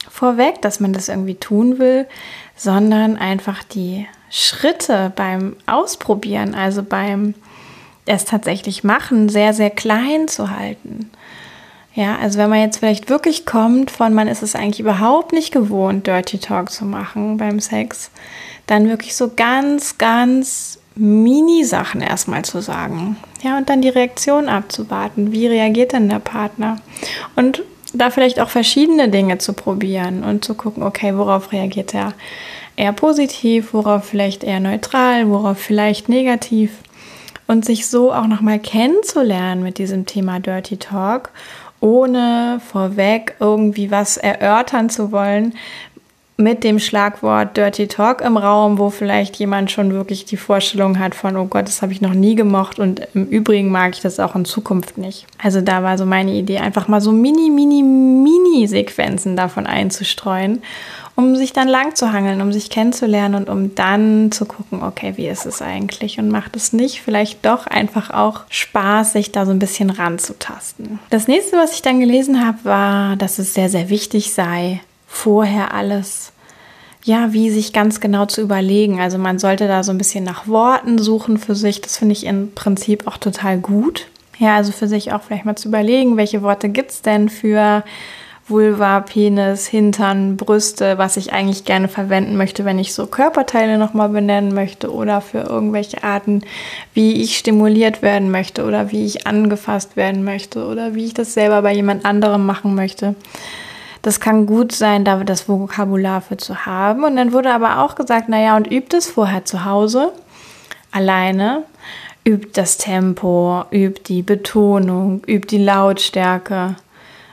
vorweg, 0.10 0.62
dass 0.62 0.79
man 0.79 0.93
das 0.93 1.10
irgendwie 1.10 1.36
tun 1.36 1.79
will, 1.79 2.07
sondern 2.55 3.17
einfach 3.17 3.63
die 3.63 4.07
Schritte 4.29 5.12
beim 5.15 5.55
Ausprobieren, 5.65 6.55
also 6.55 6.83
beim 6.83 7.33
es 8.05 8.25
tatsächlich 8.25 8.83
machen, 8.83 9.29
sehr, 9.29 9.53
sehr 9.53 9.69
klein 9.69 10.27
zu 10.27 10.50
halten. 10.50 11.10
Ja, 11.95 12.17
also 12.17 12.39
wenn 12.39 12.50
man 12.50 12.60
jetzt 12.60 12.79
vielleicht 12.79 13.10
wirklich 13.10 13.45
kommt 13.45 13.91
von, 13.91 14.13
man 14.13 14.27
ist 14.27 14.43
es 14.43 14.55
eigentlich 14.55 14.79
überhaupt 14.79 15.31
nicht 15.31 15.51
gewohnt, 15.51 16.07
Dirty 16.07 16.39
Talk 16.39 16.72
zu 16.72 16.86
machen 16.86 17.38
beim 17.38 17.60
Sex, 17.60 18.10
dann 18.65 18.89
wirklich 18.89 19.15
so 19.15 19.31
ganz, 19.36 19.98
ganz 19.98 20.79
Mini-Sachen 20.95 22.01
erstmal 22.01 22.43
zu 22.43 22.62
sagen. 22.62 23.17
Ja, 23.44 23.58
und 23.58 23.70
dann 23.70 23.82
die 23.82 23.90
Reaktion 23.90 24.48
abzuwarten. 24.48 25.34
Wie 25.34 25.48
reagiert 25.48 25.92
denn 25.92 26.08
der 26.08 26.20
Partner? 26.20 26.78
Und 27.36 27.64
da 27.94 28.10
vielleicht 28.10 28.40
auch 28.40 28.50
verschiedene 28.50 29.10
Dinge 29.10 29.38
zu 29.38 29.54
probieren 29.54 30.24
und 30.24 30.46
zu 30.46 30.56
gucken, 30.56 30.82
okay, 30.82 31.16
worauf 31.16 31.52
reagiert 31.52 31.94
er 31.94 32.14
eher 32.76 32.94
positiv, 32.94 33.74
worauf 33.74 34.06
vielleicht 34.06 34.44
eher 34.44 34.60
neutral, 34.60 35.30
worauf 35.30 35.58
vielleicht 35.60 36.10
negativ. 36.10 36.72
Und 37.46 37.66
sich 37.66 37.88
so 37.88 38.14
auch 38.14 38.28
nochmal 38.28 38.58
kennenzulernen 38.60 39.62
mit 39.62 39.78
diesem 39.78 40.06
Thema 40.06 40.40
Dirty 40.40 40.78
Talk, 40.78 41.30
ohne 41.82 42.62
vorweg 42.72 43.36
irgendwie 43.42 43.92
was 43.92 44.16
erörtern 44.16 44.90
zu 44.90 45.12
wollen, 45.12 45.54
mit 46.44 46.64
dem 46.64 46.78
Schlagwort 46.78 47.56
Dirty 47.58 47.88
Talk 47.88 48.22
im 48.22 48.38
Raum, 48.38 48.78
wo 48.78 48.90
vielleicht 48.90 49.38
jemand 49.38 49.72
schon 49.72 49.94
wirklich 49.94 50.26
die 50.26 50.38
Vorstellung 50.38 51.00
hat 51.00 51.16
von, 51.16 51.38
oh 51.38 51.46
Gott, 51.46 51.68
das 51.68 51.82
habe 51.82 51.94
ich 51.94 52.02
noch 52.02 52.14
nie 52.14 52.36
gemocht 52.36 52.80
und 52.80 53.02
im 53.14 53.26
Übrigen 53.26 53.72
mag 53.72 53.94
ich 53.94 54.02
das 54.02 54.20
auch 54.20 54.36
in 54.36 54.46
Zukunft 54.46 54.98
nicht. 54.98 55.26
Also 55.42 55.62
da 55.62 55.82
war 55.82 55.98
so 55.98 56.06
meine 56.06 56.34
Idee, 56.34 56.60
einfach 56.60 56.88
mal 56.88 57.02
so 57.02 57.12
mini, 57.12 57.50
mini, 57.50 57.82
mini 57.82 58.68
Sequenzen 58.68 59.36
davon 59.36 59.66
einzustreuen 59.66 60.62
um 61.16 61.36
sich 61.36 61.54
dann 61.54 61.68
lang 61.68 61.96
zu 61.96 62.12
hangeln, 62.12 62.42
um 62.42 62.52
sich 62.52 62.70
kennenzulernen 62.70 63.36
und 63.36 63.50
um 63.50 63.76
dann 63.76 64.32
zu 64.32 64.46
gucken, 64.46 64.82
okay, 64.82 65.14
wie 65.16 65.28
ist 65.28 65.46
es 65.46 65.62
eigentlich 65.62 66.18
und 66.18 66.30
macht 66.30 66.56
es 66.56 66.74
nicht 66.74 67.02
vielleicht 67.02 67.46
doch 67.46 67.68
einfach 67.68 68.10
auch 68.10 68.42
Spaß, 68.50 69.14
sich 69.14 69.32
da 69.32 69.46
so 69.46 69.52
ein 69.52 69.60
bisschen 69.60 69.90
ranzutasten. 69.90 71.00
Das 71.10 71.28
nächste, 71.28 71.58
was 71.58 71.74
ich 71.74 71.82
dann 71.82 72.00
gelesen 72.00 72.46
habe, 72.46 72.58
war, 72.64 73.16
dass 73.16 73.38
es 73.38 73.54
sehr, 73.54 73.70
sehr 73.70 73.90
wichtig 73.90 74.34
sei, 74.34 74.82
vorher 75.08 75.74
alles 75.74 76.33
ja, 77.03 77.33
wie 77.33 77.50
sich 77.50 77.74
ganz 77.74 78.00
genau 78.00 78.25
zu 78.25 78.41
überlegen. 78.41 79.00
Also 79.01 79.17
man 79.17 79.39
sollte 79.39 79.67
da 79.67 79.83
so 79.83 79.91
ein 79.91 79.98
bisschen 79.98 80.24
nach 80.24 80.48
Worten 80.48 80.98
suchen 80.98 81.38
für 81.38 81.55
sich. 81.55 81.81
Das 81.81 81.98
finde 81.98 82.13
ich 82.13 82.25
im 82.25 82.53
Prinzip 82.53 83.07
auch 83.07 83.17
total 83.17 83.57
gut. 83.57 84.07
Ja, 84.39 84.55
also 84.55 84.72
für 84.72 84.88
sich 84.88 85.12
auch 85.12 85.22
vielleicht 85.22 85.45
mal 85.45 85.55
zu 85.55 85.67
überlegen, 85.67 86.17
welche 86.17 86.41
Worte 86.41 86.69
gibt 86.69 86.91
es 86.91 87.01
denn 87.01 87.29
für 87.29 87.83
Vulva, 88.48 89.00
Penis, 89.00 89.67
Hintern, 89.67 90.36
Brüste, 90.36 90.98
was 90.98 91.15
ich 91.15 91.31
eigentlich 91.31 91.63
gerne 91.63 91.88
verwenden 91.88 92.36
möchte, 92.36 92.65
wenn 92.65 92.77
ich 92.77 92.93
so 92.93 93.07
Körperteile 93.07 93.77
nochmal 93.77 94.10
benennen 94.10 94.53
möchte 94.53 94.91
oder 94.91 95.22
für 95.22 95.39
irgendwelche 95.39 96.03
Arten, 96.03 96.41
wie 96.93 97.22
ich 97.22 97.38
stimuliert 97.38 98.01
werden 98.01 98.31
möchte 98.31 98.65
oder 98.65 98.91
wie 98.91 99.05
ich 99.05 99.27
angefasst 99.27 99.95
werden 99.95 100.24
möchte 100.25 100.65
oder 100.65 100.93
wie 100.93 101.05
ich 101.05 101.13
das 101.13 101.33
selber 101.33 101.62
bei 101.62 101.74
jemand 101.74 102.05
anderem 102.05 102.45
machen 102.45 102.75
möchte. 102.75 103.15
Das 104.03 104.19
kann 104.19 104.45
gut 104.45 104.74
sein, 104.74 105.05
da 105.05 105.24
das 105.24 105.48
Vokabular 105.48 106.22
für 106.22 106.36
zu 106.36 106.65
haben. 106.65 107.05
Und 107.05 107.15
dann 107.15 107.31
wurde 107.31 107.53
aber 107.53 107.79
auch 107.79 107.95
gesagt, 107.95 108.27
naja, 108.27 108.57
und 108.57 108.69
übt 108.69 108.95
es 108.95 109.10
vorher 109.10 109.45
zu 109.45 109.63
Hause, 109.63 110.12
alleine, 110.91 111.63
übt 112.25 112.50
das 112.53 112.77
Tempo, 112.77 113.63
übt 113.72 114.01
die 114.07 114.22
Betonung, 114.22 115.24
übt 115.25 115.48
die 115.48 115.63
Lautstärke. 115.63 116.75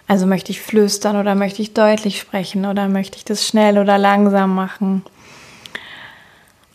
Also 0.07 0.27
möchte 0.27 0.53
ich 0.53 0.61
flüstern 0.61 1.17
oder 1.17 1.35
möchte 1.35 1.61
ich 1.61 1.75
deutlich 1.75 2.21
sprechen 2.21 2.65
oder 2.65 2.89
möchte 2.89 3.17
ich 3.17 3.25
das 3.25 3.45
schnell 3.45 3.77
oder 3.77 3.99
langsam 3.99 4.55
machen. 4.55 5.03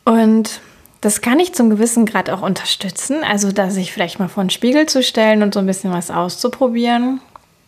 Und 0.04 0.60
das 1.00 1.22
kann 1.22 1.40
ich 1.40 1.54
zum 1.54 1.70
gewissen 1.70 2.06
Grad 2.06 2.30
auch 2.30 2.42
unterstützen. 2.42 3.24
Also, 3.24 3.54
dass 3.54 3.76
sich 3.76 3.94
vielleicht 3.94 4.20
mal 4.20 4.28
vor 4.28 4.44
den 4.44 4.50
Spiegel 4.50 4.88
zu 4.88 5.02
stellen 5.02 5.42
und 5.42 5.54
so 5.54 5.62
ein 5.62 5.66
bisschen 5.66 5.94
was 5.94 6.12
auszuprobieren. 6.12 7.22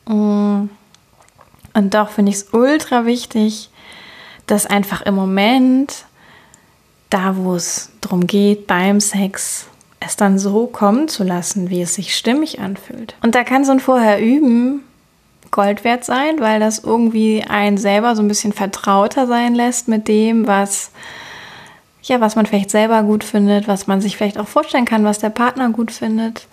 Mm. 0.08 0.66
Und 1.78 1.94
doch 1.94 2.10
finde 2.10 2.32
ich 2.32 2.38
es 2.38 2.54
ultra 2.54 3.06
wichtig, 3.06 3.70
dass 4.48 4.66
einfach 4.66 5.04
im 5.04 5.14
Moment, 5.14 6.06
da 7.12 7.36
wo 7.36 7.54
es 7.54 7.92
darum 8.02 8.26
geht, 8.26 8.66
beim 8.66 9.00
Sex, 9.00 9.68
es 10.00 10.16
dann 10.16 10.40
so 10.40 10.66
kommen 10.66 11.08
zu 11.08 11.24
lassen, 11.24 11.70
wie 11.70 11.84
es 11.84 11.94
sich 11.94 12.18
stimmig 12.18 12.60
anfühlt. 12.60 13.14
Und 13.22 13.36
da 13.36 13.44
kann 13.44 13.64
so 13.64 13.74
ein 13.74 13.80
Vorher 13.80 14.20
üben 14.20 14.82
Gold 15.52 15.84
wert 15.84 16.04
sein, 16.04 16.40
weil 16.40 16.60
das 16.60 16.80
irgendwie 16.80 17.44
einen 17.48 17.78
selber 17.78 18.16
so 18.16 18.24
ein 18.24 18.28
bisschen 18.28 18.54
vertrauter 18.54 19.28
sein 19.28 19.54
lässt 19.54 19.88
mit 19.88 20.08
dem, 20.08 20.48
was 20.48 20.90
ja, 22.02 22.20
was 22.22 22.36
man 22.36 22.48
vielleicht 22.48 22.72
selber 22.72 23.04
gut 23.04 23.24
findet, 23.24 23.68
was 23.68 23.86
man 23.86 24.02
sich 24.02 24.18
vielleicht 24.18 24.40
auch 24.40 24.48
vorstellen 24.48 24.86
kann, 24.86 25.04
was 25.04 25.20
der 25.20 25.30
Partner 25.30 25.70
gut 25.70 25.92
findet. 25.92 26.48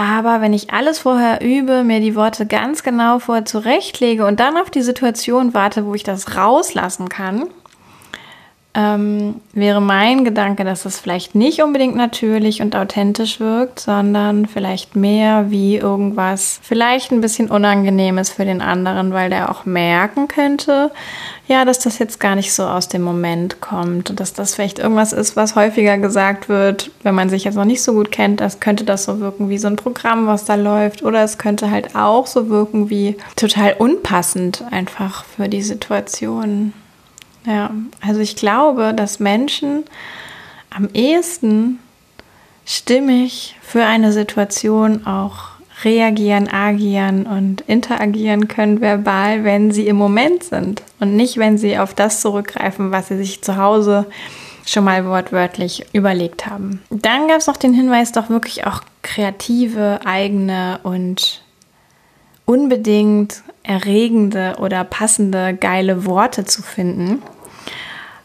Aber 0.00 0.40
wenn 0.40 0.54
ich 0.54 0.72
alles 0.72 1.00
vorher 1.00 1.42
übe, 1.42 1.84
mir 1.84 2.00
die 2.00 2.16
Worte 2.16 2.46
ganz 2.46 2.82
genau 2.82 3.18
vorher 3.18 3.44
zurechtlege 3.44 4.24
und 4.24 4.40
dann 4.40 4.56
auf 4.56 4.70
die 4.70 4.80
Situation 4.80 5.52
warte, 5.52 5.84
wo 5.84 5.94
ich 5.94 6.04
das 6.04 6.38
rauslassen 6.38 7.10
kann, 7.10 7.50
ähm, 8.72 9.40
wäre 9.52 9.82
mein 9.82 10.24
Gedanke, 10.24 10.64
dass 10.64 10.84
es 10.84 11.00
vielleicht 11.00 11.34
nicht 11.34 11.60
unbedingt 11.60 11.96
natürlich 11.96 12.62
und 12.62 12.76
authentisch 12.76 13.40
wirkt, 13.40 13.80
sondern 13.80 14.46
vielleicht 14.46 14.94
mehr 14.94 15.50
wie 15.50 15.76
irgendwas, 15.76 16.60
vielleicht 16.62 17.10
ein 17.10 17.20
bisschen 17.20 17.50
Unangenehmes 17.50 18.30
für 18.30 18.44
den 18.44 18.62
anderen, 18.62 19.12
weil 19.12 19.28
der 19.28 19.50
auch 19.50 19.64
merken 19.66 20.28
könnte, 20.28 20.92
ja, 21.48 21.64
dass 21.64 21.80
das 21.80 21.98
jetzt 21.98 22.20
gar 22.20 22.36
nicht 22.36 22.52
so 22.52 22.62
aus 22.62 22.86
dem 22.86 23.02
Moment 23.02 23.60
kommt 23.60 24.08
und 24.08 24.20
dass 24.20 24.34
das 24.34 24.54
vielleicht 24.54 24.78
irgendwas 24.78 25.12
ist, 25.12 25.34
was 25.34 25.56
häufiger 25.56 25.98
gesagt 25.98 26.48
wird, 26.48 26.92
wenn 27.02 27.16
man 27.16 27.28
sich 27.28 27.42
jetzt 27.42 27.56
noch 27.56 27.64
nicht 27.64 27.82
so 27.82 27.92
gut 27.92 28.12
kennt, 28.12 28.40
das 28.40 28.60
könnte 28.60 28.84
das 28.84 29.02
so 29.02 29.18
wirken 29.18 29.48
wie 29.48 29.58
so 29.58 29.66
ein 29.66 29.74
Programm, 29.74 30.28
was 30.28 30.44
da 30.44 30.54
läuft, 30.54 31.02
oder 31.02 31.24
es 31.24 31.38
könnte 31.38 31.72
halt 31.72 31.96
auch 31.96 32.28
so 32.28 32.48
wirken 32.48 32.88
wie 32.88 33.16
total 33.34 33.74
unpassend 33.76 34.62
einfach 34.70 35.24
für 35.24 35.48
die 35.48 35.62
Situation. 35.62 36.72
Ja, 37.46 37.70
also 38.00 38.20
ich 38.20 38.36
glaube, 38.36 38.92
dass 38.94 39.20
Menschen 39.20 39.84
am 40.68 40.88
ehesten 40.92 41.78
stimmig 42.66 43.56
für 43.62 43.84
eine 43.84 44.12
Situation 44.12 45.06
auch 45.06 45.50
reagieren, 45.82 46.48
agieren 46.48 47.26
und 47.26 47.62
interagieren 47.62 48.48
können 48.48 48.80
verbal, 48.80 49.44
wenn 49.44 49.72
sie 49.72 49.86
im 49.86 49.96
Moment 49.96 50.44
sind 50.44 50.82
und 51.00 51.16
nicht, 51.16 51.38
wenn 51.38 51.56
sie 51.56 51.78
auf 51.78 51.94
das 51.94 52.20
zurückgreifen, 52.20 52.90
was 52.92 53.08
sie 53.08 53.16
sich 53.16 53.42
zu 53.42 53.56
Hause 53.56 54.06
schon 54.66 54.84
mal 54.84 55.06
wortwörtlich 55.06 55.86
überlegt 55.92 56.46
haben. 56.46 56.82
Dann 56.90 57.28
gab 57.28 57.38
es 57.38 57.46
noch 57.46 57.56
den 57.56 57.72
Hinweis, 57.72 58.12
doch 58.12 58.28
wirklich 58.28 58.66
auch 58.66 58.82
kreative, 59.02 60.00
eigene 60.04 60.80
und 60.82 61.42
unbedingt 62.50 63.44
erregende 63.62 64.56
oder 64.58 64.82
passende, 64.82 65.54
geile 65.54 66.04
Worte 66.04 66.44
zu 66.44 66.62
finden. 66.62 67.22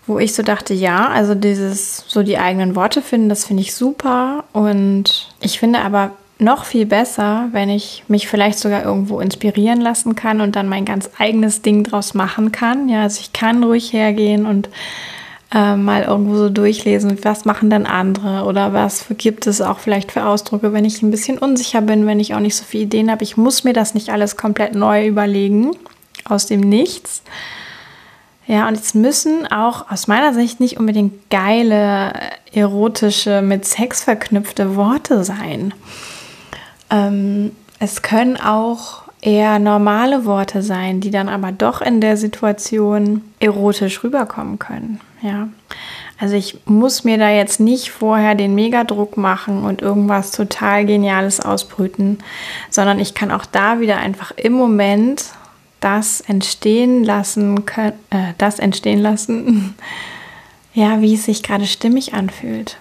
Wo 0.08 0.18
ich 0.18 0.34
so 0.34 0.42
dachte, 0.42 0.74
ja, 0.74 1.10
also 1.10 1.36
dieses, 1.36 2.04
so 2.08 2.24
die 2.24 2.40
eigenen 2.40 2.76
Worte 2.76 3.04
finden, 3.04 3.30
das 3.30 3.46
finde 3.46 3.62
ich 3.62 3.76
super. 3.76 4.44
Und 4.52 5.32
ich 5.42 5.60
finde 5.60 5.82
aber 5.82 6.14
noch 6.40 6.66
viel 6.66 6.88
besser, 6.88 7.50
wenn 7.52 7.70
ich 7.70 8.04
mich 8.08 8.28
vielleicht 8.28 8.58
sogar 8.58 8.84
irgendwo 8.84 9.20
inspirieren 9.20 9.80
lassen 9.80 10.16
kann 10.16 10.42
und 10.42 10.56
dann 10.56 10.68
mein 10.68 10.86
ganz 10.86 11.12
eigenes 11.20 11.62
Ding 11.62 11.84
draus 11.84 12.16
machen 12.16 12.52
kann. 12.52 12.90
Ja, 12.90 13.04
also 13.04 13.20
ich 13.22 13.32
kann 13.32 13.64
ruhig 13.64 13.94
hergehen 13.94 14.48
und 14.48 14.70
äh, 15.54 15.76
mal 15.76 16.04
irgendwo 16.04 16.36
so 16.36 16.50
durchlesen, 16.50 17.18
was 17.24 17.46
machen 17.46 17.70
denn 17.70 17.86
andere 17.86 18.46
oder 18.46 18.74
was 18.74 19.06
gibt 19.18 19.48
es 19.48 19.62
auch 19.62 19.80
vielleicht 19.80 20.12
für 20.12 20.26
Ausdrücke, 20.26 20.74
wenn 20.74 20.86
ich 20.86 21.02
ein 21.02 21.12
bisschen 21.12 21.38
unsicher 21.38 21.82
bin, 21.82 22.08
wenn 22.08 22.20
ich 22.20 22.34
auch 22.34 22.40
nicht 22.40 22.56
so 22.56 22.64
viele 22.64 22.86
Ideen 22.86 23.12
habe. 23.12 23.24
Ich 23.24 23.38
muss 23.38 23.64
mir 23.64 23.74
das 23.74 23.94
nicht 23.94 24.10
alles 24.10 24.38
komplett 24.38 24.76
neu 24.76 25.08
überlegen, 25.08 25.72
aus 26.28 26.48
dem 26.48 26.62
Nichts. 26.62 27.22
Ja, 28.48 28.68
und 28.68 28.76
es 28.76 28.94
müssen 28.94 29.48
auch 29.48 29.90
aus 29.92 30.08
meiner 30.08 30.34
Sicht 30.34 30.60
nicht 30.60 30.78
unbedingt 30.78 31.30
geile, 31.30 32.14
erotische, 32.54 33.42
mit 33.42 33.66
Sex 33.66 34.04
verknüpfte 34.04 34.76
Worte 34.76 35.24
sein. 35.24 35.74
Ähm, 36.92 37.52
es 37.80 38.04
können 38.04 38.38
auch 38.38 39.04
eher 39.22 39.58
normale 39.58 40.26
Worte 40.26 40.62
sein, 40.62 41.02
die 41.02 41.10
dann 41.10 41.28
aber 41.28 41.52
doch 41.52 41.82
in 41.82 42.02
der 42.02 42.18
Situation 42.18 43.24
erotisch 43.40 44.04
rüberkommen 44.04 44.60
können. 44.60 45.02
Ja. 45.26 45.50
Also 46.20 46.36
ich 46.36 46.60
muss 46.66 47.04
mir 47.04 47.18
da 47.18 47.30
jetzt 47.30 47.60
nicht 47.60 47.90
vorher 47.90 48.36
den 48.36 48.54
Megadruck 48.54 49.18
machen 49.18 49.64
und 49.64 49.82
irgendwas 49.82 50.32
total 50.32 50.86
Geniales 50.86 51.40
ausbrüten, 51.40 52.20
sondern 52.70 53.00
ich 53.00 53.16
kann 53.16 53.32
auch 53.32 53.46
da 53.46 53.80
wieder 53.80 53.98
einfach 53.98 54.32
im 54.32 54.54
Moment 54.54 55.26
das 55.80 56.22
entstehen 56.22 57.04
lassen 57.04 57.66
äh, 57.76 57.92
das 58.38 58.60
entstehen 58.60 59.02
lassen, 59.02 59.76
ja, 60.74 61.02
wie 61.02 61.16
es 61.16 61.26
sich 61.26 61.42
gerade 61.42 61.66
stimmig 61.66 62.14
anfühlt. 62.14 62.78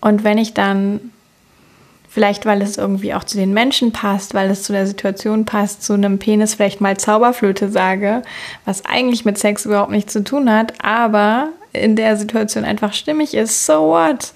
Und 0.00 0.24
wenn 0.24 0.38
ich 0.38 0.54
dann 0.54 1.12
Vielleicht, 2.16 2.46
weil 2.46 2.62
es 2.62 2.78
irgendwie 2.78 3.12
auch 3.12 3.24
zu 3.24 3.36
den 3.36 3.52
Menschen 3.52 3.92
passt, 3.92 4.32
weil 4.32 4.48
es 4.48 4.62
zu 4.62 4.72
der 4.72 4.86
Situation 4.86 5.44
passt, 5.44 5.82
zu 5.82 5.92
einem 5.92 6.18
Penis 6.18 6.54
vielleicht 6.54 6.80
mal 6.80 6.96
Zauberflöte 6.96 7.68
sage, 7.68 8.22
was 8.64 8.86
eigentlich 8.86 9.26
mit 9.26 9.36
Sex 9.36 9.66
überhaupt 9.66 9.90
nichts 9.90 10.14
zu 10.14 10.24
tun 10.24 10.50
hat, 10.50 10.72
aber 10.82 11.50
in 11.74 11.94
der 11.94 12.16
Situation 12.16 12.64
einfach 12.64 12.94
stimmig 12.94 13.34
ist. 13.34 13.66
So 13.66 13.88
what? 13.88 14.32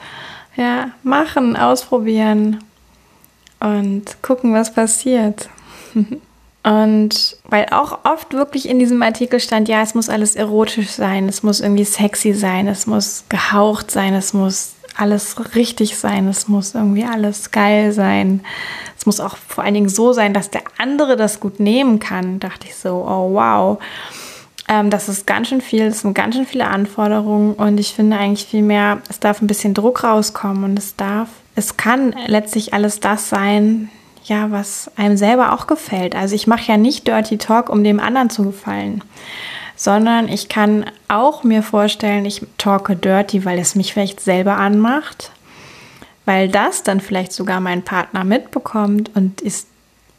Ja, 0.56 0.90
machen, 1.02 1.56
ausprobieren 1.56 2.62
und 3.60 4.20
gucken, 4.20 4.52
was 4.52 4.74
passiert. 4.74 5.48
Und 6.62 7.38
weil 7.48 7.68
auch 7.70 8.04
oft 8.04 8.34
wirklich 8.34 8.68
in 8.68 8.78
diesem 8.78 9.02
Artikel 9.02 9.40
stand, 9.40 9.66
ja, 9.70 9.80
es 9.80 9.94
muss 9.94 10.10
alles 10.10 10.36
erotisch 10.36 10.90
sein, 10.90 11.26
es 11.26 11.42
muss 11.42 11.60
irgendwie 11.60 11.84
sexy 11.84 12.34
sein, 12.34 12.68
es 12.68 12.86
muss 12.86 13.24
gehaucht 13.30 13.90
sein, 13.90 14.12
es 14.12 14.34
muss 14.34 14.74
alles 15.00 15.36
richtig 15.54 15.98
sein, 15.98 16.28
es 16.28 16.48
muss 16.48 16.74
irgendwie 16.74 17.04
alles 17.04 17.50
geil 17.50 17.92
sein. 17.92 18.40
Es 18.98 19.06
muss 19.06 19.18
auch 19.18 19.36
vor 19.36 19.64
allen 19.64 19.74
Dingen 19.74 19.88
so 19.88 20.12
sein, 20.12 20.34
dass 20.34 20.50
der 20.50 20.62
andere 20.76 21.16
das 21.16 21.40
gut 21.40 21.58
nehmen 21.58 21.98
kann. 21.98 22.38
dachte 22.38 22.66
ich 22.66 22.76
so, 22.76 23.06
oh 23.08 23.32
wow. 23.32 23.78
Ähm, 24.68 24.90
das 24.90 25.08
ist 25.08 25.26
ganz 25.26 25.48
schön 25.48 25.60
viel, 25.60 25.88
das 25.88 26.00
sind 26.00 26.14
ganz 26.14 26.34
schön 26.36 26.46
viele 26.46 26.66
Anforderungen 26.66 27.54
und 27.54 27.78
ich 27.78 27.94
finde 27.94 28.18
eigentlich 28.18 28.46
viel 28.46 28.62
mehr, 28.62 29.00
es 29.08 29.18
darf 29.18 29.40
ein 29.40 29.46
bisschen 29.46 29.74
Druck 29.74 30.04
rauskommen 30.04 30.64
und 30.64 30.78
es 30.78 30.96
darf, 30.96 31.28
es 31.56 31.76
kann 31.76 32.14
letztlich 32.26 32.72
alles 32.72 33.00
das 33.00 33.28
sein, 33.28 33.90
ja, 34.24 34.50
was 34.50 34.90
einem 34.96 35.16
selber 35.16 35.54
auch 35.54 35.66
gefällt. 35.66 36.14
Also 36.14 36.34
ich 36.34 36.46
mache 36.46 36.70
ja 36.70 36.76
nicht 36.76 37.08
Dirty 37.08 37.38
Talk, 37.38 37.68
um 37.68 37.82
dem 37.82 37.98
anderen 37.98 38.30
zu 38.30 38.44
gefallen, 38.44 39.02
sondern 39.80 40.28
ich 40.28 40.50
kann 40.50 40.84
auch 41.08 41.42
mir 41.42 41.62
vorstellen, 41.62 42.26
ich 42.26 42.42
talke 42.58 42.96
dirty, 42.96 43.46
weil 43.46 43.58
es 43.58 43.74
mich 43.74 43.94
vielleicht 43.94 44.20
selber 44.20 44.58
anmacht, 44.58 45.30
weil 46.26 46.50
das 46.50 46.82
dann 46.82 47.00
vielleicht 47.00 47.32
sogar 47.32 47.60
mein 47.60 47.80
Partner 47.80 48.24
mitbekommt 48.24 49.10
und 49.16 49.40
ist 49.40 49.68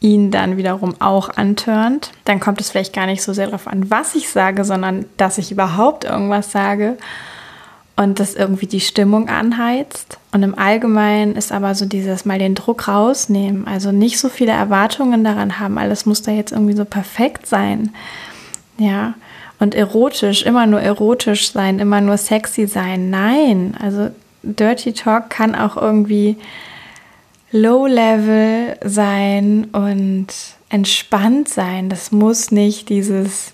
ihn 0.00 0.32
dann 0.32 0.56
wiederum 0.56 1.00
auch 1.00 1.36
antörnt, 1.36 2.10
dann 2.24 2.40
kommt 2.40 2.60
es 2.60 2.70
vielleicht 2.70 2.92
gar 2.92 3.06
nicht 3.06 3.22
so 3.22 3.32
sehr 3.32 3.46
darauf 3.46 3.68
an, 3.68 3.88
was 3.88 4.16
ich 4.16 4.30
sage, 4.30 4.64
sondern 4.64 5.04
dass 5.16 5.38
ich 5.38 5.52
überhaupt 5.52 6.02
irgendwas 6.02 6.50
sage 6.50 6.96
und 7.94 8.18
das 8.18 8.34
irgendwie 8.34 8.66
die 8.66 8.80
Stimmung 8.80 9.28
anheizt. 9.28 10.18
Und 10.32 10.42
im 10.42 10.58
Allgemeinen 10.58 11.36
ist 11.36 11.52
aber 11.52 11.76
so 11.76 11.86
dieses 11.86 12.24
mal 12.24 12.40
den 12.40 12.56
Druck 12.56 12.88
rausnehmen, 12.88 13.68
also 13.68 13.92
nicht 13.92 14.18
so 14.18 14.28
viele 14.28 14.50
Erwartungen 14.50 15.22
daran 15.22 15.60
haben, 15.60 15.78
alles 15.78 16.04
muss 16.04 16.22
da 16.22 16.32
jetzt 16.32 16.50
irgendwie 16.50 16.74
so 16.74 16.84
perfekt 16.84 17.46
sein. 17.46 17.94
Ja, 18.76 19.14
und 19.62 19.76
erotisch, 19.76 20.42
immer 20.42 20.66
nur 20.66 20.80
erotisch 20.80 21.52
sein, 21.52 21.78
immer 21.78 22.00
nur 22.00 22.16
sexy 22.16 22.66
sein. 22.66 23.10
Nein, 23.10 23.76
also 23.80 24.10
Dirty 24.42 24.92
Talk 24.92 25.30
kann 25.30 25.54
auch 25.54 25.76
irgendwie 25.76 26.36
Low-Level 27.52 28.76
sein 28.84 29.68
und 29.72 30.26
entspannt 30.68 31.48
sein. 31.48 31.90
Das 31.90 32.10
muss 32.10 32.50
nicht 32.50 32.88
dieses, 32.88 33.52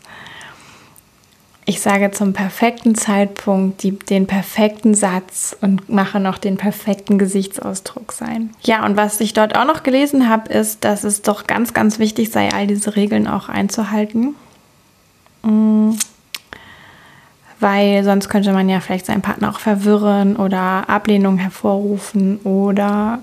ich 1.66 1.82
sage 1.82 2.10
zum 2.12 2.32
perfekten 2.32 2.94
Zeitpunkt 2.94 3.82
die, 3.82 3.98
den 3.98 4.26
perfekten 4.26 4.94
Satz 4.94 5.54
und 5.60 5.90
mache 5.90 6.20
noch 6.20 6.38
den 6.38 6.56
perfekten 6.56 7.18
Gesichtsausdruck 7.18 8.12
sein. 8.12 8.54
Ja, 8.62 8.86
und 8.86 8.96
was 8.96 9.20
ich 9.20 9.34
dort 9.34 9.54
auch 9.58 9.66
noch 9.66 9.82
gelesen 9.82 10.30
habe, 10.30 10.50
ist, 10.54 10.84
dass 10.84 11.04
es 11.04 11.20
doch 11.20 11.46
ganz, 11.46 11.74
ganz 11.74 11.98
wichtig 11.98 12.30
sei, 12.30 12.48
all 12.50 12.66
diese 12.66 12.96
Regeln 12.96 13.26
auch 13.28 13.50
einzuhalten. 13.50 14.36
Mm 15.42 15.92
weil 17.60 18.04
sonst 18.04 18.28
könnte 18.28 18.52
man 18.52 18.68
ja 18.68 18.80
vielleicht 18.80 19.06
seinen 19.06 19.22
Partner 19.22 19.50
auch 19.50 19.58
verwirren 19.58 20.36
oder 20.36 20.88
Ablehnung 20.88 21.38
hervorrufen 21.38 22.38
oder 22.44 23.20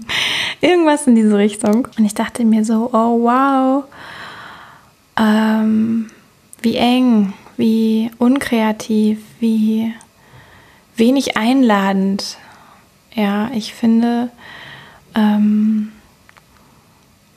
irgendwas 0.60 1.06
in 1.06 1.16
diese 1.16 1.36
Richtung. 1.36 1.88
Und 1.98 2.04
ich 2.04 2.14
dachte 2.14 2.44
mir 2.44 2.64
so, 2.64 2.90
oh 2.92 3.22
wow, 3.22 3.84
ähm, 5.18 6.10
wie 6.62 6.76
eng, 6.76 7.32
wie 7.56 8.10
unkreativ, 8.18 9.18
wie 9.40 9.92
wenig 10.96 11.36
einladend. 11.36 12.38
Ja, 13.14 13.50
ich 13.54 13.74
finde, 13.74 14.30
ähm, 15.14 15.90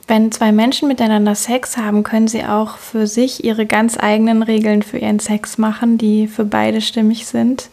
wenn 0.08 0.32
zwei 0.32 0.52
Menschen 0.52 0.88
miteinander 0.88 1.36
Sex 1.36 1.76
haben, 1.76 2.04
können 2.04 2.28
sie 2.28 2.46
auch 2.46 2.78
für 2.78 3.08
sich 3.08 3.44
ihre 3.44 3.66
ganz 3.66 3.98
eigenen 4.00 4.42
Regeln 4.42 4.82
für 4.82 4.98
ihren 4.98 5.20
Sex 5.20 5.58
machen, 5.58 5.98
die 5.98 6.28
für 6.28 6.46
beide 6.46 6.80
stimmig 6.80 7.28
sind. 7.28 7.70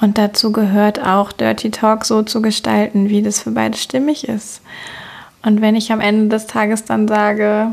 Und 0.00 0.18
dazu 0.18 0.50
gehört 0.50 1.00
auch 1.00 1.30
Dirty 1.30 1.70
Talk 1.70 2.04
so 2.04 2.22
zu 2.22 2.42
gestalten, 2.42 3.08
wie 3.08 3.22
das 3.22 3.40
für 3.40 3.52
beide 3.52 3.78
stimmig 3.78 4.28
ist. 4.28 4.60
Und 5.44 5.60
wenn 5.60 5.76
ich 5.76 5.92
am 5.92 6.00
Ende 6.00 6.28
des 6.28 6.48
Tages 6.48 6.84
dann 6.84 7.06
sage, 7.06 7.72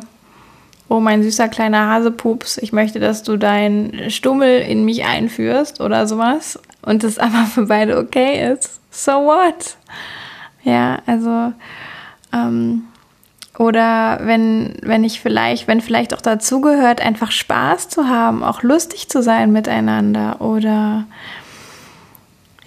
oh 0.87 0.99
mein 0.99 1.23
süßer 1.23 1.47
kleiner 1.47 1.89
Hasepups, 1.89 2.59
ich 2.59 2.71
möchte, 2.71 2.99
dass 2.99 3.23
du 3.23 3.37
deinen 3.37 4.11
Stummel 4.11 4.61
in 4.61 4.85
mich 4.85 5.05
einführst 5.05 5.81
oder 5.81 6.05
sowas 6.05 6.59
und 6.83 7.03
das 7.03 7.17
aber 7.17 7.45
für 7.45 7.65
beide 7.65 7.97
okay 7.97 8.53
ist, 8.53 8.79
so 8.91 9.11
what? 9.11 9.77
Ja, 10.63 10.99
also 11.07 11.53
ähm, 12.33 12.83
oder 13.59 14.21
wenn, 14.23 14.75
wenn 14.81 15.03
ich 15.03 15.19
vielleicht, 15.19 15.67
wenn 15.67 15.81
vielleicht 15.81 16.13
auch 16.13 16.21
dazugehört, 16.21 17.01
einfach 17.01 17.29
Spaß 17.29 17.89
zu 17.89 18.07
haben, 18.07 18.41
auch 18.41 18.63
lustig 18.63 19.09
zu 19.09 19.21
sein 19.21 19.51
miteinander 19.51 20.39
oder 20.39 21.05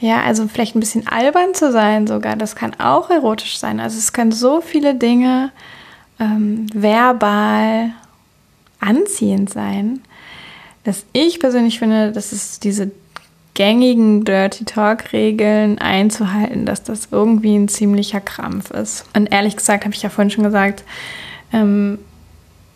ja, 0.01 0.21
also 0.23 0.47
vielleicht 0.49 0.77
ein 0.77 0.81
bisschen 0.81 1.09
albern 1.09 1.55
zu 1.55 1.73
sein 1.73 2.07
sogar, 2.07 2.37
das 2.37 2.57
kann 2.57 2.75
auch 2.79 3.09
erotisch 3.09 3.59
sein. 3.59 3.81
Also 3.81 3.97
es 3.97 4.13
können 4.13 4.33
so 4.33 4.61
viele 4.61 4.95
Dinge 4.95 5.51
ähm, 6.21 6.67
verbal 6.75 7.93
anziehend 8.79 9.49
sein, 9.49 10.03
dass 10.85 11.07
ich 11.15 11.41
persönlich 11.41 11.79
finde, 11.79 12.13
dass 12.13 12.33
es 12.33 12.61
diese 12.61 12.91
gängigen 13.55 14.25
Dirty 14.25 14.65
Talk-Regeln 14.65 15.79
einzuhalten, 15.79 16.65
dass 16.65 16.83
das 16.83 17.09
irgendwie 17.11 17.57
ein 17.57 17.69
ziemlicher 17.69 18.21
Krampf 18.21 18.71
ist. 18.71 19.05
Und 19.15 19.31
ehrlich 19.33 19.57
gesagt, 19.57 19.85
habe 19.85 19.95
ich 19.95 20.03
ja 20.03 20.09
vorhin 20.09 20.31
schon 20.31 20.45
gesagt, 20.45 20.85
ähm, 21.53 21.99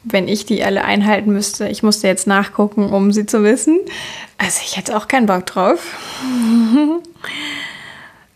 wenn 0.04 0.28
ich 0.28 0.46
die 0.46 0.62
alle 0.62 0.84
einhalten 0.84 1.32
müsste, 1.32 1.68
ich 1.68 1.82
musste 1.82 2.06
jetzt 2.06 2.26
nachgucken, 2.26 2.92
um 2.92 3.10
sie 3.10 3.26
zu 3.26 3.42
wissen. 3.42 3.78
Also 4.38 4.60
ich 4.64 4.76
hätte 4.76 4.96
auch 4.96 5.08
keinen 5.08 5.26
Bock 5.26 5.46
drauf. 5.46 5.96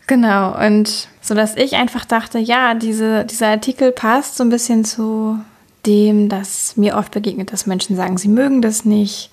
genau, 0.07 0.57
und 0.65 1.07
so 1.21 1.35
dass 1.35 1.55
ich 1.55 1.75
einfach 1.75 2.05
dachte, 2.05 2.39
ja, 2.39 2.73
diese, 2.73 3.23
dieser 3.23 3.47
Artikel 3.49 3.91
passt 3.91 4.35
so 4.35 4.43
ein 4.43 4.49
bisschen 4.49 4.83
zu 4.83 5.39
dem, 5.85 6.27
dass 6.27 6.75
mir 6.75 6.97
oft 6.97 7.11
begegnet, 7.11 7.53
dass 7.53 7.67
Menschen 7.67 7.95
sagen, 7.95 8.17
sie 8.17 8.27
mögen 8.27 8.61
das 8.61 8.83
nicht 8.83 9.31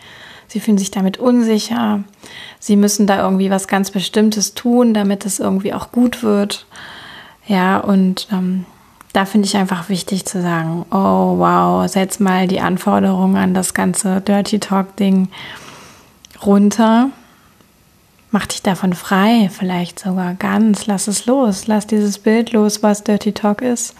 sie 0.49 0.61
fühlen 0.61 0.79
sich 0.79 0.91
damit 0.91 1.19
unsicher, 1.19 2.03
sie 2.59 2.77
müssen 2.77 3.07
da 3.07 3.23
irgendwie 3.23 3.51
was 3.51 3.69
ganz 3.69 3.91
Bestimmtes 3.91 4.55
tun, 4.55 4.95
damit 4.95 5.25
es 5.25 5.39
irgendwie 5.39 5.73
auch 5.73 5.93
gut 5.93 6.23
wird. 6.23 6.67
Ja, 7.47 7.79
und 7.79 8.29
ähm, 8.33 8.67
da 9.13 9.25
finde 9.25 9.47
ich 9.47 9.57
einfach 9.57 9.89
wichtig 9.89 10.27
zu 10.27 10.43
sagen, 10.43 10.85
oh 10.91 11.39
wow, 11.39 11.89
setz 11.89 12.19
mal 12.19 12.47
die 12.47 12.61
Anforderungen 12.61 13.37
an 13.37 13.55
das 13.55 13.75
ganze 13.75 14.21
Dirty 14.21 14.59
Talk-Ding 14.59 15.29
runter. 16.45 17.11
Mach 18.31 18.47
dich 18.47 18.63
davon 18.63 18.93
frei, 18.93 19.49
vielleicht 19.51 19.99
sogar 19.99 20.35
ganz. 20.35 20.87
Lass 20.87 21.09
es 21.09 21.25
los. 21.25 21.67
Lass 21.67 21.87
dieses 21.87 22.19
Bild 22.19 22.53
los, 22.53 22.83
was 22.83 23.03
Dirty 23.03 23.33
Talk 23.33 23.63
ist. 23.63 23.95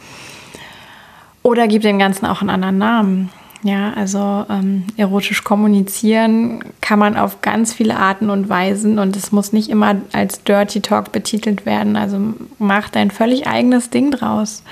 Oder 1.43 1.67
gib 1.67 1.81
dem 1.81 1.99
Ganzen 1.99 2.27
auch 2.27 2.43
einen 2.43 2.51
anderen 2.51 2.79
Namen. 2.79 3.31
Ja, 3.65 3.93
also 3.95 4.47
ähm, 4.49 4.85
erotisch 4.97 5.43
kommunizieren 5.43 6.63
kann 6.81 7.01
man 7.01 7.17
auf 7.17 7.43
ganz 7.43 7.73
viele 7.73 7.97
Arten 7.97 8.31
und 8.31 8.49
Weisen 8.49 9.01
und 9.01 9.17
es 9.17 9.33
muss 9.33 9.53
nicht 9.53 9.69
immer 9.69 9.97
als 10.13 10.45
Dirty 10.45 10.81
Talk 10.81 11.11
betitelt 11.11 11.67
werden. 11.67 11.97
Also 11.97 12.19
mach 12.59 12.89
dein 12.89 13.11
völlig 13.11 13.49
eigenes 13.49 13.91
Ding 13.91 14.13
draus 14.13 14.63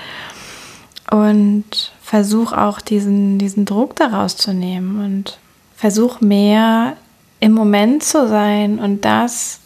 und 1.11 1.91
versuch 2.01 2.53
auch 2.53 2.79
diesen, 2.79 3.39
diesen 3.39 3.65
Druck 3.65 3.97
daraus 3.97 4.37
zu 4.37 4.53
nehmen 4.53 5.03
und 5.03 5.37
versuch 5.75 6.21
mehr 6.21 6.95
im 7.41 7.51
Moment 7.51 8.03
zu 8.03 8.27
sein 8.27 8.79
und 8.79 9.03
das 9.03 9.59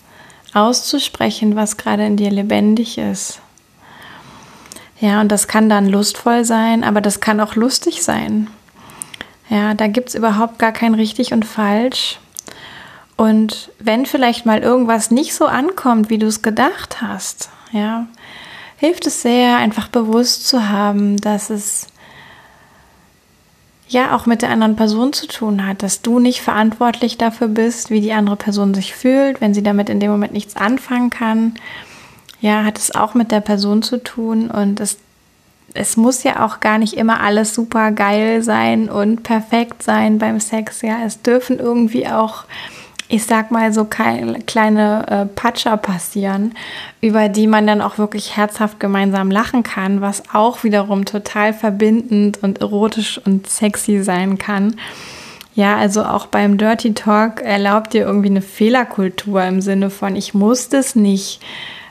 auszusprechen, 0.54 1.56
was 1.56 1.78
gerade 1.78 2.06
in 2.06 2.18
dir 2.18 2.32
lebendig 2.32 2.98
ist. 2.98 3.40
Ja, 5.00 5.22
und 5.22 5.32
das 5.32 5.48
kann 5.48 5.70
dann 5.70 5.88
lustvoll 5.88 6.44
sein, 6.44 6.84
aber 6.84 7.02
das 7.02 7.20
kann 7.22 7.40
auch 7.40 7.56
lustig 7.56 8.04
sein. 8.04 8.48
Ja, 9.52 9.74
da 9.74 9.88
gibt 9.88 10.10
es 10.10 10.16
überhaupt 10.16 10.60
gar 10.60 10.72
kein 10.72 10.94
richtig 10.94 11.34
und 11.34 11.46
falsch. 11.46 12.20
Und 13.18 13.70
wenn 13.80 14.06
vielleicht 14.06 14.46
mal 14.46 14.60
irgendwas 14.60 15.12
nicht 15.12 15.34
so 15.36 15.46
ankommt, 15.46 16.10
wie 16.10 16.18
du 16.18 16.28
es 16.28 16.42
gedacht 16.42 17.02
hast, 17.02 17.50
ja, 17.74 18.08
hilft 18.78 19.06
es 19.08 19.22
sehr, 19.22 19.58
einfach 19.58 19.90
bewusst 19.90 20.48
zu 20.48 20.70
haben, 20.70 21.18
dass 21.18 21.50
es 21.50 21.88
ja 23.90 24.16
auch 24.16 24.26
mit 24.26 24.42
der 24.42 24.52
anderen 24.52 24.78
Person 24.78 25.12
zu 25.12 25.28
tun 25.28 25.68
hat, 25.68 25.84
dass 25.84 26.02
du 26.02 26.20
nicht 26.20 26.42
verantwortlich 26.42 27.18
dafür 27.18 27.50
bist, 27.50 27.90
wie 27.90 28.00
die 28.00 28.14
andere 28.14 28.38
Person 28.38 28.74
sich 28.74 28.96
fühlt, 28.96 29.42
wenn 29.42 29.54
sie 29.54 29.64
damit 29.64 29.90
in 29.90 30.00
dem 30.00 30.12
Moment 30.12 30.32
nichts 30.32 30.56
anfangen 30.56 31.10
kann. 31.10 31.56
Ja, 32.40 32.64
hat 32.64 32.78
es 32.78 32.96
auch 32.96 33.16
mit 33.16 33.34
der 33.34 33.42
Person 33.42 33.84
zu 33.84 34.02
tun 34.02 34.50
und 34.50 34.80
es 34.80 34.98
es 35.74 35.98
muss 35.98 36.24
ja 36.24 36.46
auch 36.46 36.60
gar 36.60 36.78
nicht 36.78 36.94
immer 36.94 37.22
alles 37.22 37.54
super 37.54 37.92
geil 37.92 38.42
sein 38.42 38.90
und 38.90 39.24
perfekt 39.24 39.84
sein 39.84 40.18
beim 40.18 40.40
Sex. 40.40 40.82
Ja, 40.82 40.98
es 41.06 41.22
dürfen 41.22 41.60
irgendwie 41.60 42.08
auch, 42.08 42.46
ich 43.08 43.26
sag 43.26 43.52
mal, 43.52 43.74
so 43.74 43.86
kleine 43.86 45.06
äh, 45.08 45.26
Patscher 45.26 45.78
passieren, 45.78 46.54
über 47.02 47.30
die 47.30 47.48
man 47.48 47.68
dann 47.68 47.82
auch 47.82 47.98
wirklich 47.98 48.38
herzhaft 48.38 48.80
gemeinsam 48.80 49.32
lachen 49.32 49.64
kann, 49.64 50.02
was 50.02 50.24
auch 50.34 50.64
wiederum 50.64 51.06
total 51.06 51.54
verbindend 51.54 52.42
und 52.44 52.62
erotisch 52.62 53.20
und 53.24 53.48
sexy 53.48 54.04
sein 54.04 54.38
kann. 54.38 54.76
Ja, 55.54 55.76
also 55.76 56.04
auch 56.04 56.28
beim 56.28 56.58
Dirty 56.58 56.94
Talk 56.94 57.42
erlaubt 57.42 57.94
ihr 57.94 58.06
irgendwie 58.06 58.30
eine 58.30 58.42
Fehlerkultur 58.42 59.44
im 59.44 59.62
Sinne 59.62 59.90
von, 59.90 60.16
ich 60.16 60.34
muss 60.34 60.70
das 60.70 60.96
nicht 60.96 61.42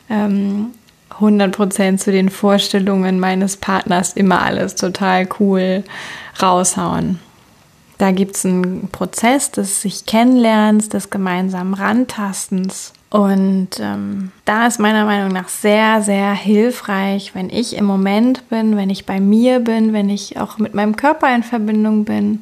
ähm, 0.08 0.72
100% 1.20 1.98
zu 1.98 2.12
den 2.12 2.30
Vorstellungen 2.30 3.20
meines 3.20 3.56
Partners 3.56 4.14
immer 4.14 4.42
alles 4.42 4.74
total 4.74 5.28
cool 5.38 5.85
raushauen. 6.42 7.18
Da 7.98 8.12
gibt 8.12 8.37
es 8.37 8.46
einen 8.46 8.88
Prozess 8.88 9.50
des 9.50 9.83
sich 9.83 10.06
Kennenlernens, 10.06 10.88
des 10.88 11.11
gemeinsamen 11.11 11.74
Rantastens. 11.74 12.94
Und 13.11 13.70
ähm, 13.78 14.30
da 14.46 14.68
ist 14.68 14.78
meiner 14.78 15.04
Meinung 15.04 15.33
nach 15.33 15.48
sehr, 15.48 16.00
sehr 16.00 16.33
hilfreich, 16.33 17.35
wenn 17.35 17.50
ich 17.50 17.76
im 17.76 17.85
Moment 17.85 18.48
bin, 18.48 18.76
wenn 18.76 18.88
ich 18.88 19.04
bei 19.04 19.20
mir 19.20 19.59
bin, 19.61 19.92
wenn 19.92 20.09
ich 20.09 20.38
auch 20.38 20.56
mit 20.56 20.74
meinem 20.74 20.96
Körper 20.96 21.35
in 21.35 21.42
Verbindung 21.42 22.04
bin. 22.04 22.40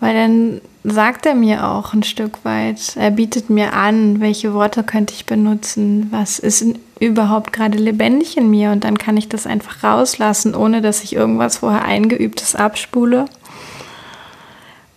Weil 0.00 0.14
dann 0.14 0.60
sagt 0.88 1.26
er 1.26 1.34
mir 1.34 1.68
auch 1.68 1.92
ein 1.92 2.04
Stück 2.04 2.44
weit. 2.44 2.96
Er 2.96 3.10
bietet 3.10 3.50
mir 3.50 3.72
an, 3.72 4.20
welche 4.20 4.54
Worte 4.54 4.84
könnte 4.84 5.14
ich 5.14 5.26
benutzen, 5.26 6.08
was 6.12 6.38
ist 6.38 6.64
überhaupt 7.00 7.52
gerade 7.52 7.76
lebendig 7.76 8.36
in 8.36 8.48
mir 8.48 8.70
und 8.70 8.84
dann 8.84 8.96
kann 8.96 9.16
ich 9.16 9.28
das 9.28 9.46
einfach 9.46 9.82
rauslassen, 9.82 10.54
ohne 10.54 10.80
dass 10.80 11.02
ich 11.02 11.14
irgendwas 11.14 11.58
vorher 11.58 11.84
eingeübtes 11.84 12.54
abspule. 12.54 13.26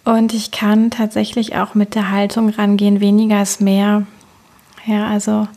Und 0.05 0.33
ich 0.33 0.51
kann 0.51 0.91
tatsächlich 0.91 1.55
auch 1.55 1.73
mit 1.73 1.95
der 1.95 2.11
Haltung 2.11 2.49
rangehen, 2.49 2.99
weniger 2.99 3.41
ist 3.41 3.59
mehr. 3.59 4.03
Ja, 4.85 5.07
also 5.07 5.47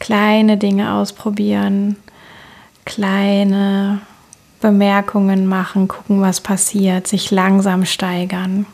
kleine 0.00 0.56
Dinge 0.56 0.94
ausprobieren, 0.94 1.96
kleine 2.86 4.00
Bemerkungen 4.60 5.46
machen, 5.46 5.88
gucken, 5.88 6.20
was 6.22 6.40
passiert, 6.40 7.06
sich 7.06 7.30
langsam 7.30 7.84
steigern, 7.84 8.66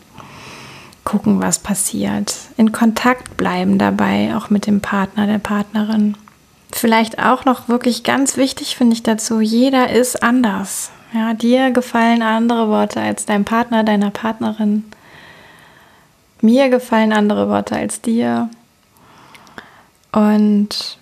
gucken, 1.05 1.41
was 1.43 1.59
passiert, 1.59 2.35
in 2.57 2.73
Kontakt 2.73 3.37
bleiben 3.37 3.79
dabei, 3.79 4.35
auch 4.37 4.51
mit 4.51 4.67
dem 4.67 4.81
Partner, 4.81 5.27
der 5.27 5.39
Partnerin. 5.39 6.17
Vielleicht 6.73 7.19
auch 7.19 7.45
noch 7.45 7.69
wirklich 7.69 8.03
ganz 8.03 8.37
wichtig 8.37 8.77
finde 8.77 8.95
ich 8.95 9.03
dazu, 9.03 9.41
jeder 9.41 9.91
ist 9.91 10.23
anders. 10.23 10.91
Ja, 11.13 11.33
dir 11.33 11.71
gefallen 11.71 12.23
andere 12.23 12.69
Worte 12.69 13.01
als 13.01 13.25
deinem 13.25 13.45
Partner, 13.45 13.85
deiner 13.85 14.11
Partnerin. 14.11 14.85
Mir 16.41 16.69
gefallen 16.71 17.13
andere 17.13 17.49
Worte 17.49 17.77
als 17.77 18.01
dir. 18.01 18.51
Und 20.11 20.99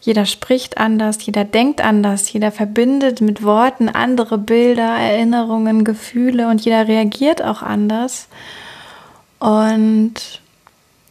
jeder 0.00 0.26
spricht 0.26 0.78
anders, 0.78 1.24
jeder 1.24 1.44
denkt 1.44 1.80
anders, 1.80 2.32
jeder 2.32 2.52
verbindet 2.52 3.20
mit 3.20 3.42
Worten 3.42 3.88
andere 3.88 4.38
Bilder, 4.38 4.96
Erinnerungen, 4.96 5.84
Gefühle 5.84 6.48
und 6.48 6.64
jeder 6.64 6.86
reagiert 6.88 7.42
auch 7.42 7.62
anders. 7.62 8.28
Und 9.38 10.14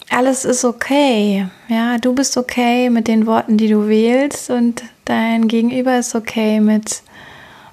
alles 0.10 0.46
ist 0.46 0.66
okay. 0.66 1.48
Ja, 1.68 1.98
du 1.98 2.14
bist 2.14 2.38
okay 2.38 2.90
mit 2.90 3.08
den 3.08 3.26
Worten, 3.26 3.58
die 3.58 3.70
du 3.70 3.88
wählst 3.88 4.50
und 4.50 4.84
dein 5.06 5.48
Gegenüber 5.48 6.00
ist 6.00 6.16
okay 6.16 6.60
mit 6.60 7.02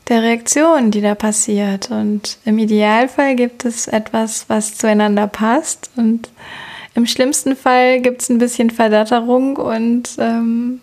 der 0.08 0.22
Reaktion, 0.22 0.90
die 0.90 1.00
da 1.00 1.14
passiert. 1.14 1.90
Und 1.90 2.38
im 2.44 2.58
Idealfall 2.58 3.36
gibt 3.36 3.64
es 3.64 3.86
etwas, 3.86 4.46
was 4.48 4.76
zueinander 4.76 5.26
passt 5.26 5.90
und 5.96 6.28
im 6.94 7.06
schlimmsten 7.06 7.56
Fall 7.56 8.00
gibt 8.00 8.22
es 8.22 8.28
ein 8.28 8.38
bisschen 8.38 8.70
Verdatterung 8.70 9.56
und 9.56 10.10
ähm, 10.18 10.80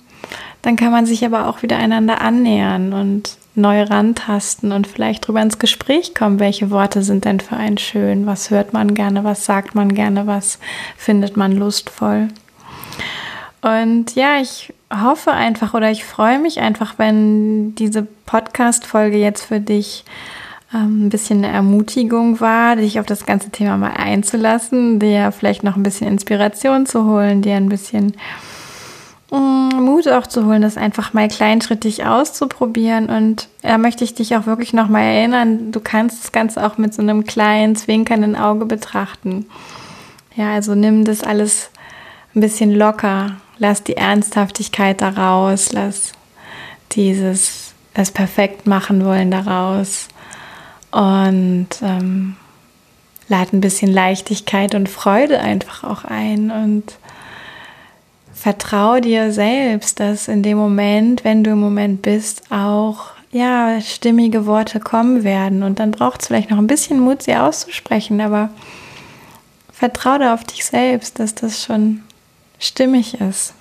dann 0.62 0.76
kann 0.76 0.92
man 0.92 1.06
sich 1.06 1.26
aber 1.26 1.48
auch 1.48 1.64
wieder 1.64 1.78
einander 1.78 2.22
annähern 2.22 2.94
und 2.94 3.38
neu 3.56 3.84
rantasten 3.84 4.72
und 4.72 4.88
vielleicht 4.88 5.28
drüber 5.28 5.42
ins 5.42 5.60
Gespräch 5.60 6.16
kommen, 6.16 6.40
welche 6.40 6.72
Worte 6.72 7.04
sind 7.04 7.26
denn 7.26 7.40
für 7.40 7.58
einen 7.58 7.78
schön, 7.78 8.26
was 8.26 8.50
hört 8.50 8.74
man 8.74 8.94
gerne, 8.94 9.24
was 9.24 9.46
sagt 9.46 9.76
man 9.76 9.94
gerne, 9.94 10.26
was 10.28 10.60
findet 10.96 11.36
man 11.36 11.52
lustvoll. 11.52 12.30
Und 13.62 14.16
ja, 14.16 14.40
ich 14.42 14.74
hoffe 14.92 15.32
einfach 15.32 15.74
oder 15.74 15.92
ich 15.92 16.04
freue 16.04 16.40
mich 16.40 16.60
einfach, 16.60 16.96
wenn 16.98 17.76
diese 17.76 18.08
Podcast-Folge 18.26 19.18
jetzt 19.18 19.46
für 19.46 19.60
dich 19.60 20.04
ähm, 20.74 21.06
ein 21.06 21.10
bisschen 21.10 21.44
eine 21.44 21.54
Ermutigung 21.54 22.40
war, 22.40 22.78
dich 22.78 23.00
auf 23.00 23.06
das 23.06 23.26
ganze 23.26 23.50
Thema 23.50 23.78
mal 23.78 23.94
einzulassen, 23.94 25.00
dir 25.00 25.32
vielleicht 25.32 25.64
noch 25.64 25.76
ein 25.76 25.84
bisschen 25.84 26.08
Inspiration 26.08 26.86
zu 26.86 27.06
holen, 27.06 27.42
dir 27.42 27.56
ein 27.56 27.70
bisschen 27.70 28.14
Mut 29.40 30.08
auch 30.08 30.28
zu 30.28 30.46
holen, 30.46 30.62
das 30.62 30.78
einfach 30.78 31.14
mal 31.14 31.28
kleinschrittig 31.28 32.06
auszuprobieren. 32.06 33.10
Und 33.10 33.48
da 33.62 33.78
möchte 33.78 34.04
ich 34.04 34.14
dich 34.14 34.36
auch 34.36 34.46
wirklich 34.46 34.74
nochmal 34.74 35.04
erinnern, 35.04 35.72
du 35.72 35.80
kannst 35.80 36.24
das 36.24 36.32
Ganze 36.32 36.66
auch 36.66 36.78
mit 36.78 36.94
so 36.94 37.02
einem 37.02 37.26
kleinen, 37.26 37.76
zwinkernden 37.76 38.36
Auge 38.36 38.66
betrachten. 38.66 39.46
Ja, 40.36 40.54
also 40.54 40.76
nimm 40.76 41.06
das 41.06 41.24
alles 41.24 41.70
ein 42.36 42.42
bisschen 42.42 42.74
locker. 42.74 43.38
Lass 43.58 43.84
die 43.84 43.98
Ernsthaftigkeit 43.98 45.02
daraus. 45.02 45.72
Lass 45.72 46.14
dieses, 46.94 47.74
das 47.94 48.12
perfekt 48.12 48.68
machen 48.68 49.06
wollen 49.06 49.32
daraus. 49.32 50.08
Und 50.92 51.68
ähm, 51.82 52.36
lad 53.28 53.54
ein 53.54 53.62
bisschen 53.62 53.92
Leichtigkeit 53.92 54.76
und 54.76 54.90
Freude 54.90 55.40
einfach 55.40 55.84
auch 55.84 56.06
ein. 56.06 56.52
Und 56.52 56.98
vertraue 58.42 59.02
dir 59.02 59.32
selbst, 59.32 60.00
dass 60.00 60.28
in 60.28 60.42
dem 60.42 60.58
Moment, 60.58 61.24
wenn 61.24 61.44
du 61.44 61.52
im 61.52 61.60
Moment 61.60 62.02
bist, 62.02 62.42
auch 62.50 63.12
ja, 63.32 63.80
stimmige 63.82 64.48
Worte 64.48 64.80
kommen 64.80 65.24
werden. 65.24 65.62
Und 65.62 65.78
dann 65.78 65.92
braucht 65.92 66.22
es 66.22 66.28
vielleicht 66.28 66.50
noch 66.50 66.58
ein 66.58 66.66
bisschen 66.66 67.00
Mut, 67.00 67.22
sie 67.22 67.36
auszusprechen, 67.36 68.20
aber 68.20 68.50
vertraue 69.72 70.18
da 70.18 70.34
auf 70.34 70.44
dich 70.44 70.66
selbst, 70.66 71.20
dass 71.20 71.36
das 71.36 71.64
schon 71.64 72.02
stimmig 72.58 73.22
ist. 73.22 73.54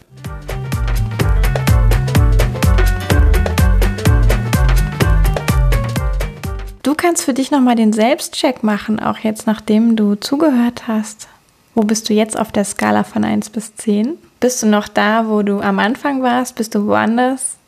Du 6.82 6.94
kannst 6.94 7.24
für 7.26 7.34
dich 7.34 7.50
nochmal 7.50 7.76
den 7.76 7.92
Selbstcheck 7.92 8.62
machen, 8.62 8.98
auch 8.98 9.18
jetzt 9.18 9.46
nachdem 9.46 9.94
du 9.94 10.14
zugehört 10.14 10.88
hast. 10.88 11.28
Wo 11.74 11.82
bist 11.82 12.08
du 12.08 12.14
jetzt 12.14 12.38
auf 12.38 12.50
der 12.50 12.64
Skala 12.64 13.04
von 13.04 13.24
1 13.24 13.50
bis 13.50 13.76
10? 13.76 14.16
Bist 14.40 14.62
du 14.62 14.66
noch 14.66 14.88
da, 14.88 15.28
wo 15.28 15.42
du 15.42 15.60
am 15.60 15.78
Anfang 15.78 16.22
warst? 16.22 16.54
Bist 16.56 16.74
du 16.74 16.86
woanders? 16.86 17.58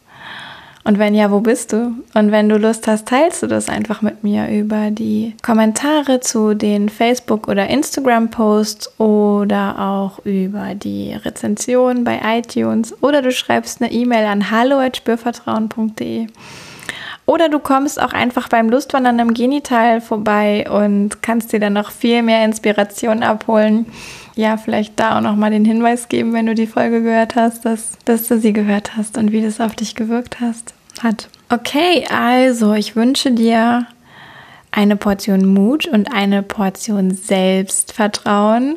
Und 0.84 0.98
wenn 0.98 1.14
ja, 1.14 1.30
wo 1.30 1.40
bist 1.40 1.74
du? 1.74 1.94
Und 2.14 2.32
wenn 2.32 2.48
du 2.48 2.56
Lust 2.56 2.88
hast, 2.88 3.06
teilst 3.06 3.42
du 3.42 3.46
das 3.46 3.68
einfach 3.68 4.00
mit 4.00 4.24
mir 4.24 4.48
über 4.48 4.90
die 4.90 5.36
Kommentare 5.42 6.20
zu 6.20 6.54
den 6.54 6.88
Facebook- 6.88 7.46
oder 7.46 7.68
Instagram-Posts 7.68 8.98
oder 8.98 9.78
auch 9.78 10.24
über 10.24 10.74
die 10.74 11.12
Rezension 11.12 12.04
bei 12.04 12.20
iTunes 12.38 13.00
oder 13.02 13.20
du 13.20 13.30
schreibst 13.30 13.82
eine 13.82 13.92
E-Mail 13.92 14.24
an 14.24 14.50
hallo.spürvertrauen.de. 14.50 16.26
Oder 17.26 17.48
du 17.48 17.60
kommst 17.60 18.02
auch 18.02 18.12
einfach 18.12 18.48
beim 18.48 18.68
Lustwandern 18.68 19.20
im 19.20 19.34
Genital 19.34 20.00
vorbei 20.00 20.68
und 20.68 21.22
kannst 21.22 21.52
dir 21.52 21.60
dann 21.60 21.74
noch 21.74 21.92
viel 21.92 22.22
mehr 22.22 22.44
Inspiration 22.44 23.22
abholen 23.22 23.86
ja, 24.34 24.56
vielleicht 24.56 24.98
da 24.98 25.18
auch 25.18 25.20
nochmal 25.20 25.50
den 25.50 25.64
Hinweis 25.64 26.08
geben, 26.08 26.32
wenn 26.32 26.46
du 26.46 26.54
die 26.54 26.66
Folge 26.66 27.02
gehört 27.02 27.36
hast, 27.36 27.64
dass, 27.64 27.92
dass 28.04 28.28
du 28.28 28.38
sie 28.38 28.52
gehört 28.52 28.96
hast 28.96 29.18
und 29.18 29.32
wie 29.32 29.42
das 29.42 29.60
auf 29.60 29.74
dich 29.74 29.94
gewirkt 29.94 30.40
hast, 30.40 30.74
hat. 31.02 31.28
Okay, 31.50 32.06
also 32.10 32.72
ich 32.72 32.96
wünsche 32.96 33.32
dir 33.32 33.86
eine 34.70 34.96
Portion 34.96 35.44
Mut 35.44 35.86
und 35.86 36.12
eine 36.12 36.42
Portion 36.42 37.10
Selbstvertrauen 37.10 38.76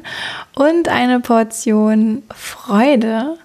und 0.54 0.90
eine 0.90 1.22
Portion 1.22 2.24
Freude 2.34 3.38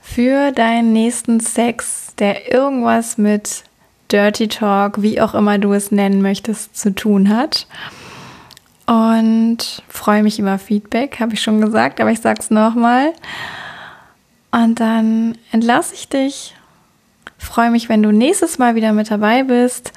für 0.00 0.52
deinen 0.52 0.92
nächsten 0.92 1.40
Sex, 1.40 2.14
der 2.18 2.52
irgendwas 2.52 3.18
mit 3.18 3.64
Dirty 4.12 4.46
Talk, 4.46 5.02
wie 5.02 5.20
auch 5.20 5.34
immer 5.34 5.58
du 5.58 5.72
es 5.72 5.90
nennen 5.90 6.22
möchtest, 6.22 6.76
zu 6.76 6.94
tun 6.94 7.28
hat 7.28 7.66
und 8.86 9.82
freue 9.88 10.22
mich 10.22 10.38
über 10.38 10.58
Feedback, 10.58 11.20
habe 11.20 11.34
ich 11.34 11.42
schon 11.42 11.60
gesagt, 11.60 12.00
aber 12.00 12.10
ich 12.10 12.20
sage 12.20 12.40
es 12.40 12.50
nochmal. 12.50 13.12
Und 14.52 14.80
dann 14.80 15.36
entlasse 15.52 15.94
ich 15.94 16.08
dich. 16.08 16.54
Freue 17.38 17.70
mich, 17.70 17.88
wenn 17.88 18.02
du 18.02 18.12
nächstes 18.12 18.58
Mal 18.58 18.74
wieder 18.74 18.92
mit 18.92 19.10
dabei 19.10 19.42
bist 19.42 19.92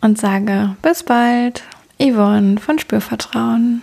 und 0.00 0.18
sage 0.18 0.76
bis 0.82 1.02
bald. 1.02 1.62
Yvonne 1.98 2.58
von 2.58 2.78
Spürvertrauen. 2.78 3.82